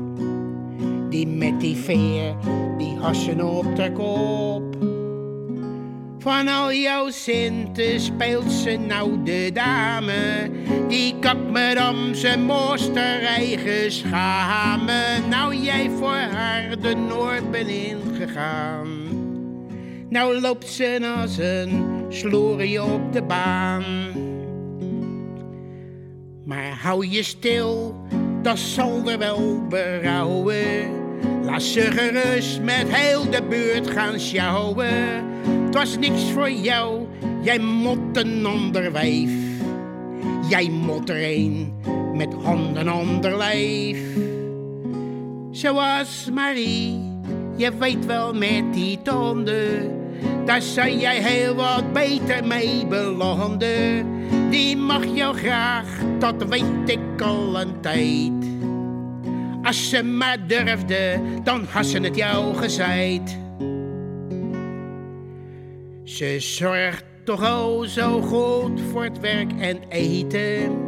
Die 1.11 1.27
met 1.27 1.61
die 1.61 1.77
veer, 1.77 2.35
die 2.79 2.97
hassen 2.99 3.59
op 3.59 3.77
de 3.77 3.93
kop. 3.93 4.77
Van 6.19 6.49
al 6.49 6.73
jouw 6.73 7.11
centen 7.11 8.01
speelt 8.01 8.53
ze 8.53 8.71
nou 8.71 9.23
de 9.25 9.51
dame. 9.53 10.51
Die 10.89 11.15
dan 11.75 12.15
zijn 12.15 12.45
mooiste 12.45 13.01
eigen 13.01 13.93
schame. 13.93 15.03
Nou 15.29 15.55
jij 15.57 15.91
voor 15.99 16.15
haar 16.33 16.81
de 16.81 16.95
Noord 16.95 17.51
ben 17.51 17.69
ingegaan. 17.69 19.10
Nou 20.11 20.41
loopt 20.41 20.69
ze 20.69 21.15
als 21.21 21.39
een 21.39 22.05
sloerie 22.09 22.83
op 22.83 23.13
de 23.13 23.23
baan. 23.23 23.85
Maar 26.45 26.79
hou 26.83 27.07
je 27.07 27.23
stil, 27.23 27.95
dat 28.43 28.59
zal 28.59 29.11
er 29.11 29.19
wel 29.19 29.67
berouwen. 29.69 30.91
Laat 31.43 31.63
ze 31.63 31.81
gerust 31.81 32.61
met 32.61 32.85
heel 32.89 33.31
de 33.31 33.43
buurt 33.49 33.91
gaan 33.91 34.21
sjouwen. 34.21 35.25
Het 35.65 35.75
was 35.75 35.99
niks 35.99 36.31
voor 36.31 36.51
jou, 36.51 37.07
jij 37.43 37.59
mot 37.59 38.17
een 38.17 38.47
ander 38.47 38.93
wijf. 38.93 39.31
Jij 40.49 40.71
mot 40.71 41.09
er 41.09 41.25
een 41.25 41.75
met 42.15 42.35
handen 42.35 42.89
ander 42.89 43.37
lijf. 43.37 43.99
Zoals 45.51 46.29
Marie, 46.33 46.99
je 47.57 47.77
weet 47.79 48.07
wel 48.07 48.35
met 48.35 48.73
die 48.73 49.03
tanden. 49.03 50.00
Daar 50.45 50.63
zou 50.63 50.91
jij 50.91 51.23
heel 51.23 51.55
wat 51.55 51.93
beter 51.93 52.47
mee 52.47 52.87
belanden. 52.87 54.07
Die 54.51 54.77
mag 54.77 55.05
jou 55.15 55.37
graag, 55.37 55.87
dat 56.19 56.49
weet 56.49 56.89
ik 56.91 57.23
al 57.23 57.61
een 57.61 57.81
tijd. 57.81 58.33
Als 59.63 59.91
ze 59.91 60.03
maar 60.03 60.47
durfde, 60.47 61.21
dan 61.43 61.67
had 61.71 61.87
ze 61.87 61.99
het 61.99 62.17
jou 62.17 62.55
gezeid. 62.55 63.39
Ze 66.05 66.37
zorgt 66.39 67.05
toch 67.25 67.45
al 67.45 67.85
zo 67.85 68.21
goed 68.21 68.81
voor 68.91 69.05
het 69.05 69.21
werk 69.21 69.53
en 69.59 69.79
eten. 69.89 70.79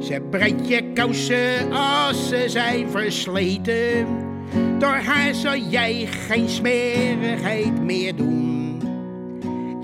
Ze 0.00 0.20
breidt 0.30 0.68
je 0.68 0.92
kousen 0.92 1.72
als 1.72 2.28
ze 2.28 2.44
zijn 2.46 2.90
versleten. 2.90 4.06
Door 4.78 4.96
haar 4.96 5.34
zal 5.34 5.56
jij 5.56 6.06
geen 6.26 6.48
smerigheid 6.48 7.82
meer 7.82 8.16
doen. 8.16 8.53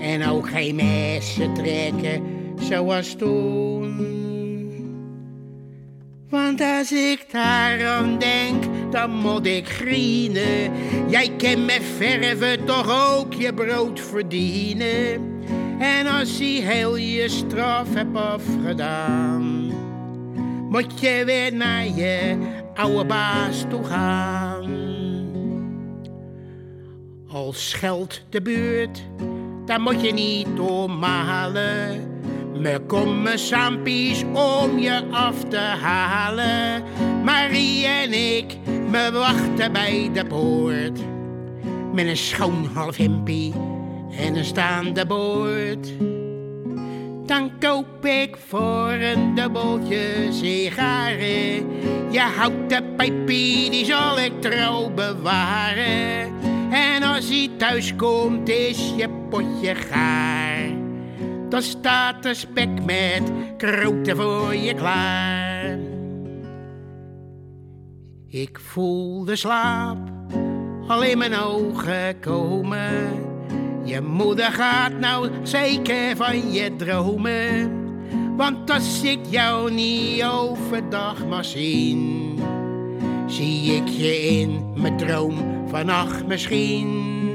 En 0.01 0.27
ook 0.27 0.49
geen 0.49 0.75
messen 0.75 1.53
trekken 1.53 2.23
zoals 2.59 3.15
toen. 3.15 4.19
Want 6.29 6.61
als 6.61 6.91
ik 6.91 7.25
daaraan 7.31 8.19
denk, 8.19 8.63
dan 8.91 9.11
moet 9.11 9.45
ik 9.45 9.67
grienen. 9.67 10.71
Jij 11.07 11.31
kan 11.37 11.65
met 11.65 11.81
verven 11.97 12.65
toch 12.65 13.15
ook 13.15 13.33
je 13.33 13.53
brood 13.53 13.99
verdienen. 13.99 15.29
En 15.79 16.07
als 16.07 16.37
je 16.37 16.45
heel 16.45 16.97
je 16.97 17.29
straf 17.29 17.93
hebt 17.93 18.17
afgedaan, 18.17 19.71
moet 20.69 20.99
je 20.99 21.23
weer 21.25 21.53
naar 21.53 21.85
je 21.85 22.37
oude 22.73 23.05
baas 23.05 23.65
toe 23.69 23.83
gaan. 23.83 24.69
Al 27.27 27.53
scheldt 27.53 28.25
de 28.29 28.41
buurt, 28.41 29.03
daar 29.65 29.81
moet 29.81 30.01
je 30.01 30.13
niet 30.13 30.59
omhalen. 30.59 32.09
Me 32.61 32.79
komen 32.87 33.39
sampies 33.39 34.23
om 34.33 34.79
je 34.79 35.03
af 35.11 35.43
te 35.49 35.57
halen. 35.57 36.83
Marie 37.23 37.85
en 37.85 38.13
ik, 38.13 38.57
me 38.89 39.11
wachten 39.11 39.71
bij 39.71 40.09
de 40.13 40.25
poort. 40.25 40.99
Met 41.93 42.07
een 42.07 42.17
schoon 42.17 42.69
half 42.73 42.97
hempie 42.97 43.53
en 44.17 44.35
een 44.35 44.45
staande 44.45 45.05
boord. 45.05 45.87
Dan 47.25 47.51
koop 47.59 48.05
ik 48.05 48.37
voor 48.47 48.91
een 48.91 49.35
dubbeltje 49.35 50.27
sigaren. 50.29 51.69
Je 52.11 52.19
houten 52.37 52.95
pijpie, 52.95 53.69
die 53.69 53.85
zal 53.85 54.19
ik 54.19 54.41
trouw 54.41 54.89
bewaren. 54.89 56.33
En 56.71 57.03
als 57.03 57.29
hij 57.29 57.49
thuis 57.57 57.95
komt, 57.95 58.49
is 58.49 58.93
je 58.97 59.09
potje 59.31 59.75
gaar. 59.75 60.69
Dan 61.49 61.61
staat 61.61 62.25
er 62.25 62.35
spek 62.35 62.85
met 62.85 63.31
kroten 63.57 64.15
voor 64.15 64.55
je 64.55 64.73
klaar. 64.73 65.77
Ik 68.27 68.59
voel 68.59 69.25
de 69.25 69.35
slaap 69.35 69.97
al 70.87 71.03
in 71.03 71.17
mijn 71.17 71.35
ogen 71.35 72.19
komen. 72.19 73.29
Je 73.83 74.01
moeder 74.01 74.51
gaat 74.51 74.99
nou 74.99 75.29
zeker 75.43 76.15
van 76.15 76.51
je 76.51 76.75
dromen. 76.75 77.79
Want 78.37 78.69
als 78.69 79.03
ik 79.03 79.19
jou 79.29 79.71
niet 79.71 80.23
overdag 80.23 81.25
mag 81.25 81.45
zien, 81.45 82.39
zie 83.27 83.75
ik 83.75 83.87
je 83.87 84.21
in 84.21 84.63
mijn 84.75 84.97
droom 84.97 85.35
vannacht 85.67 86.27
misschien. 86.27 87.30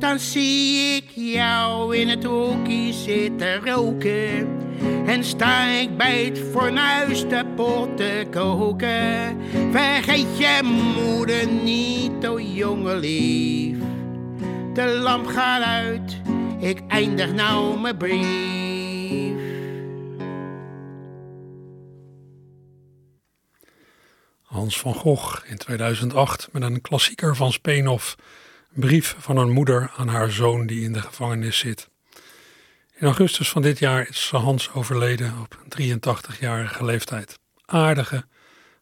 Dan 0.00 0.18
zie 0.18 0.96
ik 0.96 1.10
jou 1.14 1.96
in 1.96 2.08
het 2.08 2.24
hoekje 2.24 2.92
zitten 2.92 3.66
roken. 3.66 4.58
En 5.06 5.24
sta 5.24 5.66
ik 5.66 5.96
bij 5.96 6.24
het 6.24 6.38
fornuis 6.52 7.28
de 7.28 7.44
pot 7.56 7.96
te 7.96 8.26
koken. 8.30 9.36
Vergeet 9.70 10.38
je 10.38 10.60
moeder 10.96 11.46
niet, 11.46 12.26
o 12.26 12.40
jonge 12.40 12.96
lief. 12.96 13.76
De 14.74 14.98
lamp 15.02 15.26
gaat 15.26 15.62
uit, 15.62 16.20
ik 16.58 16.80
eindig 16.88 17.32
nou 17.32 17.80
mijn 17.80 17.96
brief. 17.96 19.32
Hans 24.42 24.78
van 24.78 24.94
Gogh 24.94 25.42
in 25.46 25.56
2008 25.56 26.48
met 26.52 26.62
een 26.62 26.80
klassieker 26.80 27.36
van 27.36 27.52
Speenhof. 27.52 28.16
Brief 28.74 29.16
van 29.18 29.36
een 29.36 29.50
moeder 29.50 29.92
aan 29.96 30.08
haar 30.08 30.30
zoon 30.30 30.66
die 30.66 30.82
in 30.82 30.92
de 30.92 31.00
gevangenis 31.00 31.58
zit. 31.58 31.88
In 32.94 33.06
augustus 33.06 33.48
van 33.48 33.62
dit 33.62 33.78
jaar 33.78 34.08
is 34.08 34.30
Hans 34.30 34.72
overleden 34.72 35.34
op 35.40 35.58
83-jarige 35.78 36.84
leeftijd. 36.84 37.38
Aardige, 37.64 38.24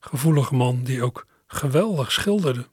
gevoelige 0.01 0.55
man 0.55 0.83
die 0.83 1.03
ook 1.03 1.27
geweldig 1.47 2.13
schilderde. 2.13 2.67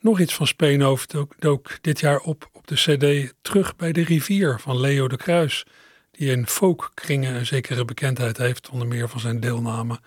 Nog 0.00 0.20
iets 0.20 0.34
van 0.34 0.46
Speenhof 0.46 1.06
dook, 1.06 1.34
dook 1.38 1.78
dit 1.80 2.00
jaar 2.00 2.18
op 2.18 2.48
op 2.52 2.66
de 2.66 2.74
cd 2.74 3.34
Terug 3.42 3.76
bij 3.76 3.92
de 3.92 4.04
rivier 4.04 4.60
van 4.60 4.80
Leo 4.80 5.08
de 5.08 5.16
Kruis, 5.16 5.66
die 6.10 6.30
in 6.30 6.46
folkkringen 6.46 7.34
een 7.34 7.46
zekere 7.46 7.84
bekendheid 7.84 8.36
heeft, 8.36 8.68
onder 8.68 8.88
meer 8.88 9.08
van 9.08 9.20
zijn 9.20 9.40
deelname 9.40 10.00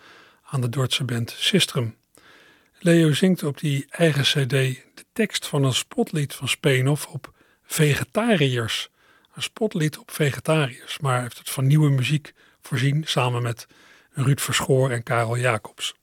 aan 0.44 0.62
de 0.62 0.70
Dordtse 0.70 1.04
band 1.04 1.36
Sistrum. 1.38 1.96
Leo 2.84 3.14
zingt 3.14 3.44
op 3.44 3.60
die 3.60 3.86
eigen 3.90 4.24
cd 4.24 4.50
de 4.50 5.06
tekst 5.14 5.48
van 5.48 5.64
een 5.64 5.74
spotlied 5.74 6.34
van 6.34 6.48
Speenhof 6.48 7.08
op 7.08 7.34
vegetariërs. 7.64 8.90
Een 9.36 9.42
spotlied 9.42 9.98
op 9.98 10.12
vegetariërs, 10.12 11.00
maar 11.00 11.22
heeft 11.22 11.38
het 11.38 11.50
van 11.50 11.68
nieuwe 11.68 11.90
muziek 11.90 12.34
voorzien 12.62 13.04
samen 13.06 13.42
met 13.42 13.68
Ruud 14.12 14.40
Verschoor 14.40 14.92
en 14.92 15.04
Karel 15.04 15.38
Jacobs. 15.38 15.96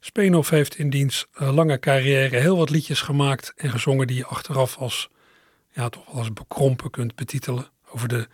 Speenhoff 0.00 0.50
heeft 0.50 0.78
in 0.78 0.90
diens 0.90 1.26
eh, 1.32 1.54
lange 1.54 1.78
carrière 1.78 2.36
heel 2.36 2.56
wat 2.56 2.70
liedjes 2.70 3.00
gemaakt 3.00 3.52
en 3.56 3.70
gezongen 3.70 4.06
die 4.06 4.16
je 4.16 4.26
achteraf 4.26 4.76
als, 4.76 5.08
ja, 5.70 5.88
toch 5.88 6.06
wel 6.06 6.14
als 6.14 6.32
bekrompen 6.32 6.90
kunt 6.90 7.14
betitelen. 7.14 7.68
Over 7.90 8.08
de 8.08 8.28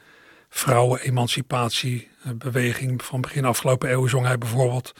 vrouwen-emancipatiebeweging 0.48 3.04
van 3.04 3.20
begin 3.20 3.44
afgelopen 3.44 3.90
eeuw 3.90 4.06
zong 4.06 4.26
hij 4.26 4.38
bijvoorbeeld. 4.38 4.92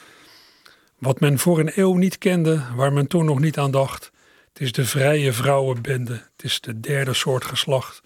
Wat 1.01 1.21
men 1.21 1.39
voor 1.39 1.59
een 1.59 1.73
eeuw 1.75 1.95
niet 1.95 2.19
kende, 2.19 2.63
waar 2.75 2.93
men 2.93 3.07
toen 3.07 3.25
nog 3.25 3.41
niet 3.41 3.59
aan 3.59 3.71
dacht. 3.71 4.11
Het 4.53 4.61
is 4.61 4.73
de 4.73 4.85
vrije 4.85 5.33
vrouwenbende, 5.33 6.13
het 6.13 6.45
is 6.45 6.61
de 6.61 6.81
derde 6.81 7.15
soort 7.15 7.45
geslacht. 7.45 8.03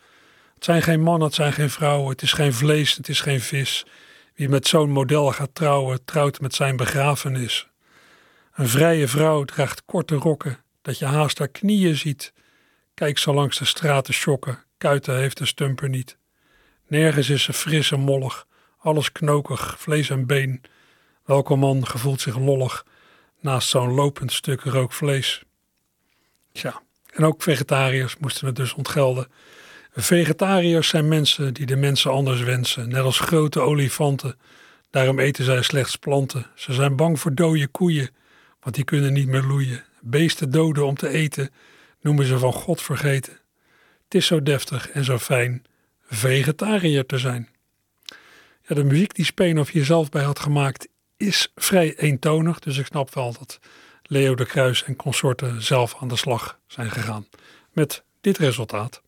Het 0.55 0.65
zijn 0.65 0.83
geen 0.83 1.01
mannen, 1.01 1.27
het 1.27 1.37
zijn 1.37 1.53
geen 1.53 1.71
vrouwen, 1.71 2.11
het 2.11 2.23
is 2.23 2.33
geen 2.33 2.53
vlees, 2.53 2.97
het 2.97 3.09
is 3.09 3.21
geen 3.21 3.41
vis. 3.41 3.87
Wie 4.35 4.49
met 4.49 4.67
zo'n 4.67 4.91
model 4.91 5.33
gaat 5.33 5.55
trouwen, 5.55 6.05
trouwt 6.05 6.41
met 6.41 6.55
zijn 6.55 6.77
begrafenis. 6.77 7.69
Een 8.55 8.69
vrije 8.69 9.09
vrouw 9.09 9.45
draagt 9.45 9.83
korte 9.85 10.15
rokken, 10.15 10.59
dat 10.83 10.99
je 10.99 11.05
haast 11.05 11.39
haar 11.39 11.49
knieën 11.49 11.97
ziet. 11.97 12.33
Kijk 12.95 13.19
zo 13.19 13.35
langs 13.35 13.59
de 13.59 13.65
straten 13.65 14.15
schokken, 14.15 14.65
kuiten 14.79 15.17
heeft 15.17 15.39
de 15.39 15.47
stumper 15.47 15.89
niet. 15.89 16.17
Nergens 16.87 17.31
is 17.31 17.43
ze 17.43 17.53
fris 17.53 17.91
en 17.91 18.01
mollig, 18.01 18.47
alles 18.79 19.13
knokig, 19.13 19.77
vlees 19.79 20.11
en 20.11 20.27
been. 20.27 20.61
Welke 21.25 21.57
man 21.57 21.87
gevoelt 21.87 22.21
zich 22.21 22.39
lollig 22.39 22.87
naast 23.41 23.69
zo'n 23.69 23.95
lopend 23.95 24.33
stuk 24.33 24.61
rook 24.61 24.93
vlees? 24.93 25.43
Tja, 26.53 26.83
en 27.13 27.25
ook 27.25 27.43
vegetariërs 27.43 28.17
moesten 28.17 28.47
het 28.47 28.57
dus 28.57 28.75
ontgelden. 28.75 29.29
Vegetariërs 29.93 30.89
zijn 30.89 31.09
mensen 31.09 31.55
die 31.55 31.67
de 31.67 31.77
mensen 31.77 32.11
anders 32.11 32.41
wensen, 32.41 32.89
net 32.89 33.03
als 33.03 33.19
grote 33.19 33.61
olifanten. 33.61 34.39
Daarom 34.91 35.19
eten 35.19 35.45
zij 35.45 35.63
slechts 35.63 35.97
planten. 35.97 36.47
Ze 36.55 36.73
zijn 36.73 36.97
bang 36.97 37.21
voor 37.21 37.35
dode 37.35 37.67
koeien, 37.67 38.11
want 38.61 38.75
die 38.75 38.85
kunnen 38.85 39.13
niet 39.13 39.29
meer 39.29 39.43
loeien. 39.43 39.85
Beesten 40.01 40.51
doden 40.51 40.87
om 40.87 40.97
te 40.97 41.09
eten 41.09 41.51
noemen 42.01 42.27
ze 42.27 42.39
van 42.39 42.53
God 42.53 42.83
vergeten. 42.83 43.33
Het 44.05 44.15
is 44.15 44.27
zo 44.27 44.43
deftig 44.43 44.91
en 44.91 45.05
zo 45.05 45.19
fijn 45.19 45.65
vegetariër 46.07 47.07
te 47.07 47.19
zijn. 47.19 47.49
Ja, 48.63 48.75
de 48.75 48.85
muziek 48.85 49.15
die 49.15 49.25
Speenhoff 49.25 49.71
hier 49.71 49.85
zelf 49.85 50.09
bij 50.09 50.23
had 50.23 50.39
gemaakt 50.39 50.89
is 51.27 51.53
vrij 51.55 51.97
eentonig, 51.97 52.59
dus 52.59 52.79
ik 52.79 52.87
snap 52.87 53.15
wel 53.15 53.33
dat 53.33 53.59
Leo 54.03 54.35
de 54.35 54.47
Kruis 54.47 54.85
en 54.85 54.97
consorten 54.97 55.63
zelf 55.63 55.97
aan 56.01 56.09
de 56.09 56.17
slag 56.17 56.59
zijn 56.67 56.91
gegaan 56.91 57.27
met 57.73 58.05
dit 58.21 58.39
resultaat. 58.39 59.03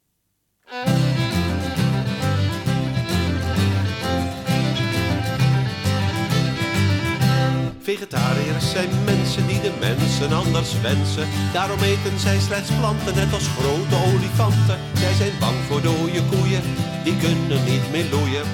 Vegetariërs 7.81 8.71
zijn 8.71 9.05
mensen 9.05 9.47
die 9.47 9.61
de 9.61 9.73
mensen 9.81 10.33
anders 10.33 10.81
wensen. 10.81 11.29
Daarom 11.53 11.81
eten 11.81 12.19
zij 12.19 12.39
slechts 12.39 12.71
planten, 12.79 13.15
net 13.15 13.33
als 13.33 13.49
grote 13.49 13.97
olifanten. 14.07 14.79
Zij 14.95 15.15
zijn 15.15 15.39
bang 15.41 15.57
voor 15.69 15.83
dode 15.83 16.23
koeien, 16.31 16.63
die 17.05 17.17
kunnen 17.17 17.65
niet 17.65 17.91
meer 17.91 18.09
loeien. 18.11 18.47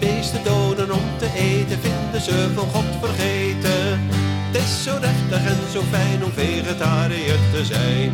Beesten 0.00 0.44
doden 0.44 0.90
om 0.92 1.18
te 1.18 1.28
eten, 1.34 1.80
ze 2.20 2.50
van 2.54 2.68
God 2.68 2.84
vergeten. 3.00 4.00
Het 4.52 4.62
is 4.62 4.82
zo 4.82 4.98
deftig 5.00 5.46
en 5.46 5.70
zo 5.72 5.82
fijn 5.90 6.24
om 6.24 6.32
vegetariër 6.32 7.38
te 7.52 7.64
zijn. 7.64 8.12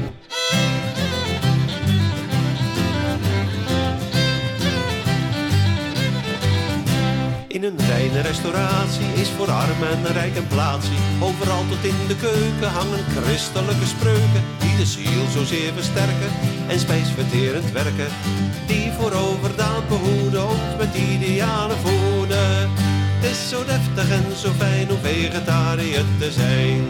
In 7.48 7.64
een 7.64 7.78
reine 7.88 8.20
restauratie 8.20 9.12
is 9.14 9.28
voor 9.28 9.50
arm 9.50 9.82
en 9.82 10.12
rijk 10.12 10.36
een 10.36 10.46
plaatsje. 10.46 10.92
Overal 11.20 11.64
tot 11.68 11.84
in 11.84 12.06
de 12.08 12.16
keuken 12.16 12.70
hangen 12.70 13.04
christelijke 13.16 13.86
spreuken. 13.86 14.42
Die 14.58 14.76
de 14.76 14.86
ziel 14.86 15.24
zozeer 15.32 15.72
versterken 15.72 16.32
en 16.68 16.78
spijsverterend 16.78 17.72
werken. 17.72 18.10
Die 18.66 18.92
voor 18.92 19.12
overdaad 19.12 19.88
behoeden 19.88 20.48
ons 20.48 20.76
met 20.78 20.94
ideale 20.94 21.74
voeden. 21.76 22.09
Het 23.20 23.30
is 23.30 23.48
zo 23.48 23.64
deftig 23.64 24.10
en 24.10 24.36
zo 24.36 24.50
fijn 24.50 24.90
om 24.90 24.98
vegetariër 25.02 26.04
te 26.18 26.32
zijn. 26.32 26.82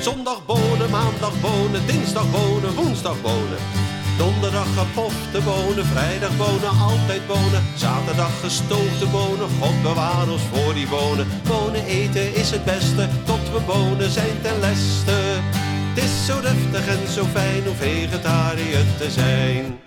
Zondag 0.00 0.46
bonen, 0.46 0.90
maandag 0.90 1.40
bonen, 1.40 1.86
dinsdag 1.86 2.30
bonen, 2.30 2.74
woensdag 2.74 3.22
bonen. 3.22 3.58
Donderdag 4.18 4.66
gepofte 4.76 5.40
bonen, 5.44 5.86
vrijdag 5.86 6.36
bonen, 6.36 6.78
altijd 6.80 7.26
bonen. 7.26 7.62
Zaterdag 7.76 8.40
gestoofde 8.40 9.06
bonen, 9.06 9.48
God 9.60 9.82
bewaar 9.82 10.28
ons 10.28 10.42
voor 10.52 10.74
die 10.74 10.88
bonen. 10.88 11.26
Bonen 11.48 11.84
eten 11.84 12.34
is 12.34 12.50
het 12.50 12.64
beste, 12.64 13.08
tot 13.24 13.50
we 13.52 13.60
bonen 13.66 14.10
zijn 14.10 14.36
ten 14.42 14.60
leste. 14.60 15.72
Het 15.94 16.04
is 16.04 16.26
zo 16.26 16.40
deftig 16.40 16.86
en 16.86 17.12
zo 17.12 17.24
fijn 17.24 17.68
om 17.68 17.74
vegetariër 17.74 18.84
te 18.98 19.10
zijn. 19.10 19.78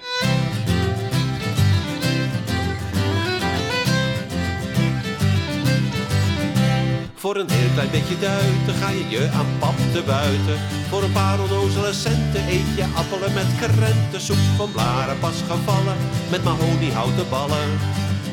Voor 7.16 7.36
een 7.36 7.50
heel 7.50 7.70
klein 7.74 7.90
beetje 7.92 8.20
duiten 8.20 8.74
ga 8.82 8.90
je 8.90 9.10
je 9.10 9.30
aan 9.34 9.46
pap 9.60 9.78
te 9.94 10.04
buiten. 10.06 10.58
Voor 10.90 11.04
een 11.04 11.12
paar 11.12 11.40
onnozele 11.42 11.94
centen 11.94 12.44
eet 12.50 12.76
je 12.76 12.86
appelen 12.96 13.34
met 13.34 13.56
krenten. 13.60 14.22
Soep 14.22 14.44
van 14.58 14.72
blaren 14.72 15.20
pas 15.20 15.42
gevallen, 15.48 15.98
met 16.30 16.44
mahoniehouten 16.44 17.30
ballen. 17.30 17.70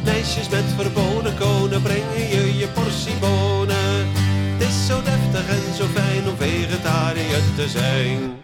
Meisjes 0.05 0.49
met 0.49 0.64
verboden 0.77 1.35
konen 1.39 1.83
brengen 1.83 2.29
je 2.29 2.57
je 2.57 2.68
portie 2.68 3.18
bonen. 3.20 4.24
Het 4.57 4.68
is 4.68 4.86
zo 4.86 5.02
deftig 5.02 5.48
en 5.48 5.74
zo 5.74 5.86
fijn 5.86 6.28
om 6.28 6.36
vegetariër 6.36 7.42
te 7.57 7.68
zijn. 7.68 8.42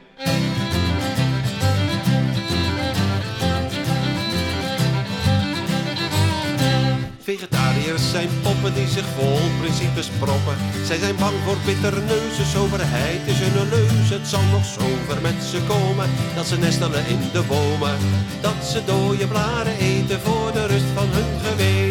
Vegetariërs 7.23 8.11
zijn 8.11 8.29
poppen 8.43 8.75
die 8.75 8.89
zich 8.89 9.05
vol 9.17 9.39
principes 9.61 10.09
proppen. 10.19 10.57
Zij 10.85 10.99
zijn 10.99 11.17
bang 11.17 11.37
voor 11.45 11.57
bittere 11.65 12.01
neuzen, 12.01 12.47
soberheid 12.47 13.21
is 13.27 13.39
hun 13.39 13.69
leus. 13.69 14.09
Het 14.11 14.27
zal 14.27 14.43
nog 14.53 14.65
zover 14.65 15.21
met 15.23 15.43
ze 15.51 15.59
komen, 15.69 16.09
dat 16.35 16.47
ze 16.47 16.59
nestelen 16.59 17.07
in 17.07 17.21
de 17.33 17.43
bomen. 17.49 17.97
Dat 18.41 18.65
ze 18.73 18.85
dode 18.85 19.27
blaren 19.27 19.77
eten 19.79 20.21
voor 20.21 20.53
de 20.53 20.67
rust 20.67 20.91
van 20.95 21.09
hun 21.11 21.41
geweten. 21.45 21.90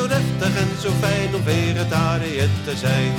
Zo 0.00 0.08
deftig 0.08 0.56
en 0.56 0.80
zo 0.80 0.90
fijn 0.90 1.34
om 1.34 1.42
vegetariër 1.42 2.48
te 2.64 2.76
zijn. 2.76 3.12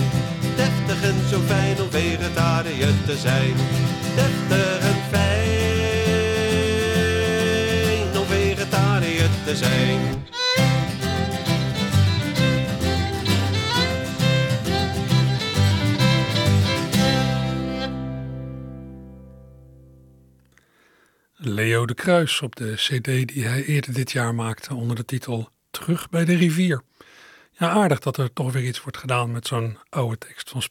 Deftig 0.56 1.04
en 1.04 1.28
zo 1.30 1.40
fijn 1.40 1.82
om 1.82 1.90
vegetariër 1.90 2.94
te 3.06 3.18
zijn. 3.18 3.56
Deftig 4.16 4.80
en 4.80 4.96
fijn 5.12 5.32
om 8.18 8.26
vegetariër 8.26 9.30
te 9.46 9.56
zijn. 9.56 10.00
Leo 21.36 21.86
de 21.86 21.94
Kruis 21.94 22.42
op 22.42 22.56
de 22.56 22.74
CD 22.76 23.06
die 23.06 23.46
hij 23.46 23.66
eerder 23.66 23.94
dit 23.94 24.12
jaar 24.12 24.36
maakte 24.36 24.74
onder 24.76 24.96
de 24.96 25.06
titel 25.06 25.50
Terug 25.72 26.10
bij 26.10 26.26
de 26.26 26.36
rivier. 26.36 26.82
Ja, 27.52 27.70
aardig 27.70 28.00
dat 28.00 28.18
er 28.18 28.34
toch 28.34 28.52
weer 28.52 28.64
iets 28.64 28.82
wordt 28.82 28.98
gedaan 28.98 29.32
met 29.32 29.48
zo'n 29.48 29.78
oude 29.90 30.18
tekst 30.18 30.50
van 30.50 30.62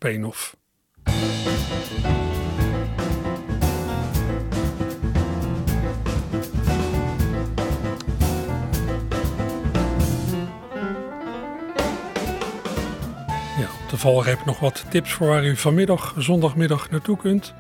op 13.90 13.90
de 13.90 13.96
valreep 13.96 14.44
nog 14.44 14.58
wat 14.58 14.84
tips 14.90 15.12
voor 15.12 15.26
waar 15.26 15.44
u 15.44 15.56
vanmiddag, 15.56 16.14
zondagmiddag 16.16 16.90
naartoe 16.90 17.16
kunt. 17.16 17.54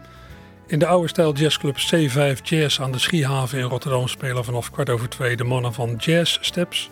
In 0.66 0.78
de 0.78 0.86
oude 0.86 1.08
stijl 1.08 1.34
jazzclub 1.34 1.76
C5 1.76 2.42
Jazz 2.42 2.80
aan 2.80 2.92
de 2.92 2.98
Schiehaven 2.98 3.58
in 3.58 3.64
Rotterdam 3.64 4.08
spelen 4.08 4.44
vanaf 4.44 4.70
kwart 4.70 4.90
over 4.90 5.08
twee 5.08 5.36
de 5.36 5.44
mannen 5.44 5.72
van 5.72 5.94
Jazz 5.96 6.38
Steps. 6.40 6.90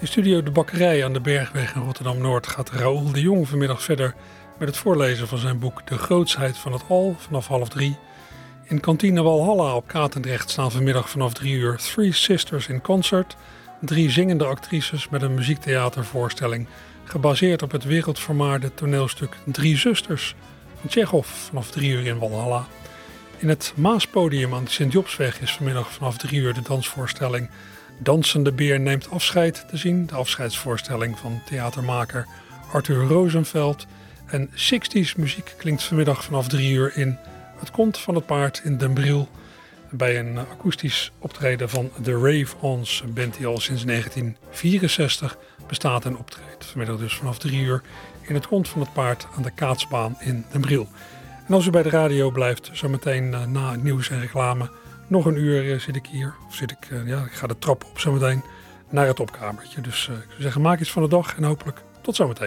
In 0.00 0.06
studio 0.06 0.42
De 0.42 0.50
Bakkerij 0.50 1.04
aan 1.04 1.12
de 1.12 1.20
Bergweg 1.20 1.74
in 1.74 1.82
Rotterdam-Noord 1.82 2.46
gaat 2.46 2.70
Raoul 2.70 3.12
de 3.12 3.20
Jong 3.20 3.48
vanmiddag 3.48 3.82
verder 3.82 4.14
met 4.58 4.68
het 4.68 4.76
voorlezen 4.76 5.28
van 5.28 5.38
zijn 5.38 5.58
boek 5.58 5.86
De 5.86 5.98
Grootsheid 5.98 6.58
van 6.58 6.72
het 6.72 6.82
Al 6.88 7.16
vanaf 7.18 7.46
half 7.46 7.68
drie. 7.68 7.96
In 8.64 8.80
kantine 8.80 9.22
Walhalla 9.22 9.74
op 9.74 9.88
Katendrecht 9.88 10.50
staan 10.50 10.70
vanmiddag 10.70 11.10
vanaf 11.10 11.32
drie 11.32 11.54
uur 11.54 11.76
Three 11.76 12.12
Sisters 12.12 12.68
in 12.68 12.80
Concert. 12.80 13.36
Drie 13.80 14.10
zingende 14.10 14.44
actrices 14.44 15.08
met 15.08 15.22
een 15.22 15.34
muziektheatervoorstelling 15.34 16.66
gebaseerd 17.04 17.62
op 17.62 17.70
het 17.70 17.84
wereldvermaarde 17.84 18.74
toneelstuk 18.74 19.36
Drie 19.44 19.76
Zusters 19.76 20.34
van 20.80 20.88
Tsjechov 20.88 21.26
vanaf 21.26 21.70
drie 21.70 21.90
uur 21.90 22.06
in 22.06 22.18
Walhalla. 22.18 22.66
In 23.38 23.48
het 23.48 23.72
Maaspodium 23.76 24.54
aan 24.54 24.64
de 24.64 24.70
Sint-Jobsweg 24.70 25.40
is 25.40 25.52
vanmiddag 25.52 25.92
vanaf 25.92 26.16
drie 26.16 26.40
uur 26.40 26.54
de 26.54 26.62
dansvoorstelling 26.62 27.50
Dansende 27.98 28.52
Beer 28.52 28.80
neemt 28.80 29.10
afscheid 29.10 29.64
te 29.68 29.76
zien. 29.76 30.06
De 30.06 30.14
afscheidsvoorstelling 30.14 31.18
van 31.18 31.40
theatermaker 31.46 32.26
Arthur 32.72 33.06
Rosenveld. 33.06 33.86
En 34.26 34.50
60s 34.50 35.16
muziek 35.16 35.54
klinkt 35.56 35.82
vanmiddag 35.82 36.24
vanaf 36.24 36.48
drie 36.48 36.72
uur 36.72 36.96
in 36.96 37.18
Het 37.58 37.70
Kont 37.70 37.98
van 37.98 38.14
het 38.14 38.26
Paard 38.26 38.60
in 38.64 38.76
Den 38.76 38.92
Briel. 38.92 39.28
Bij 39.90 40.18
een 40.18 40.38
akoestisch 40.38 41.12
optreden 41.18 41.68
van 41.68 41.90
The 42.02 42.12
Rave-Ons, 42.12 43.02
een 43.04 43.12
band 43.12 43.36
die 43.36 43.46
al 43.46 43.60
sinds 43.60 43.84
1964 43.84 45.38
bestaat 45.66 46.04
en 46.04 46.18
optreedt. 46.18 46.64
Vanmiddag 46.64 46.98
dus 46.98 47.14
vanaf 47.14 47.38
drie 47.38 47.60
uur 47.60 47.82
in 48.22 48.34
het 48.34 48.46
Kont 48.46 48.68
van 48.68 48.80
het 48.80 48.92
Paard 48.92 49.26
aan 49.36 49.42
de 49.42 49.50
Kaatsbaan 49.50 50.16
in 50.20 50.44
Den 50.52 50.60
Briel. 50.60 50.88
En 51.46 51.54
als 51.54 51.66
u 51.66 51.70
bij 51.70 51.82
de 51.82 51.90
radio 51.90 52.30
blijft, 52.30 52.70
zometeen 52.72 53.24
uh, 53.24 53.44
na 53.44 53.70
het 53.70 53.82
nieuws 53.82 54.10
en 54.10 54.20
reclame, 54.20 54.70
nog 55.08 55.24
een 55.24 55.36
uur 55.36 55.64
uh, 55.64 55.78
zit 55.78 55.96
ik 55.96 56.06
hier. 56.06 56.34
Of 56.46 56.54
zit 56.54 56.70
ik, 56.70 56.90
uh, 56.90 57.06
ja, 57.06 57.24
ik 57.24 57.32
ga 57.32 57.46
de 57.46 57.58
trap 57.58 57.84
op 57.84 57.98
zometeen 57.98 58.42
naar 58.90 59.06
het 59.06 59.20
opkamertje. 59.20 59.80
Dus 59.80 60.08
ik 60.08 60.14
zou 60.28 60.42
zeggen, 60.42 60.60
maak 60.60 60.80
iets 60.80 60.90
van 60.90 61.02
de 61.02 61.08
dag 61.08 61.36
en 61.36 61.44
hopelijk 61.44 61.82
tot 62.00 62.16
zometeen. 62.16 62.36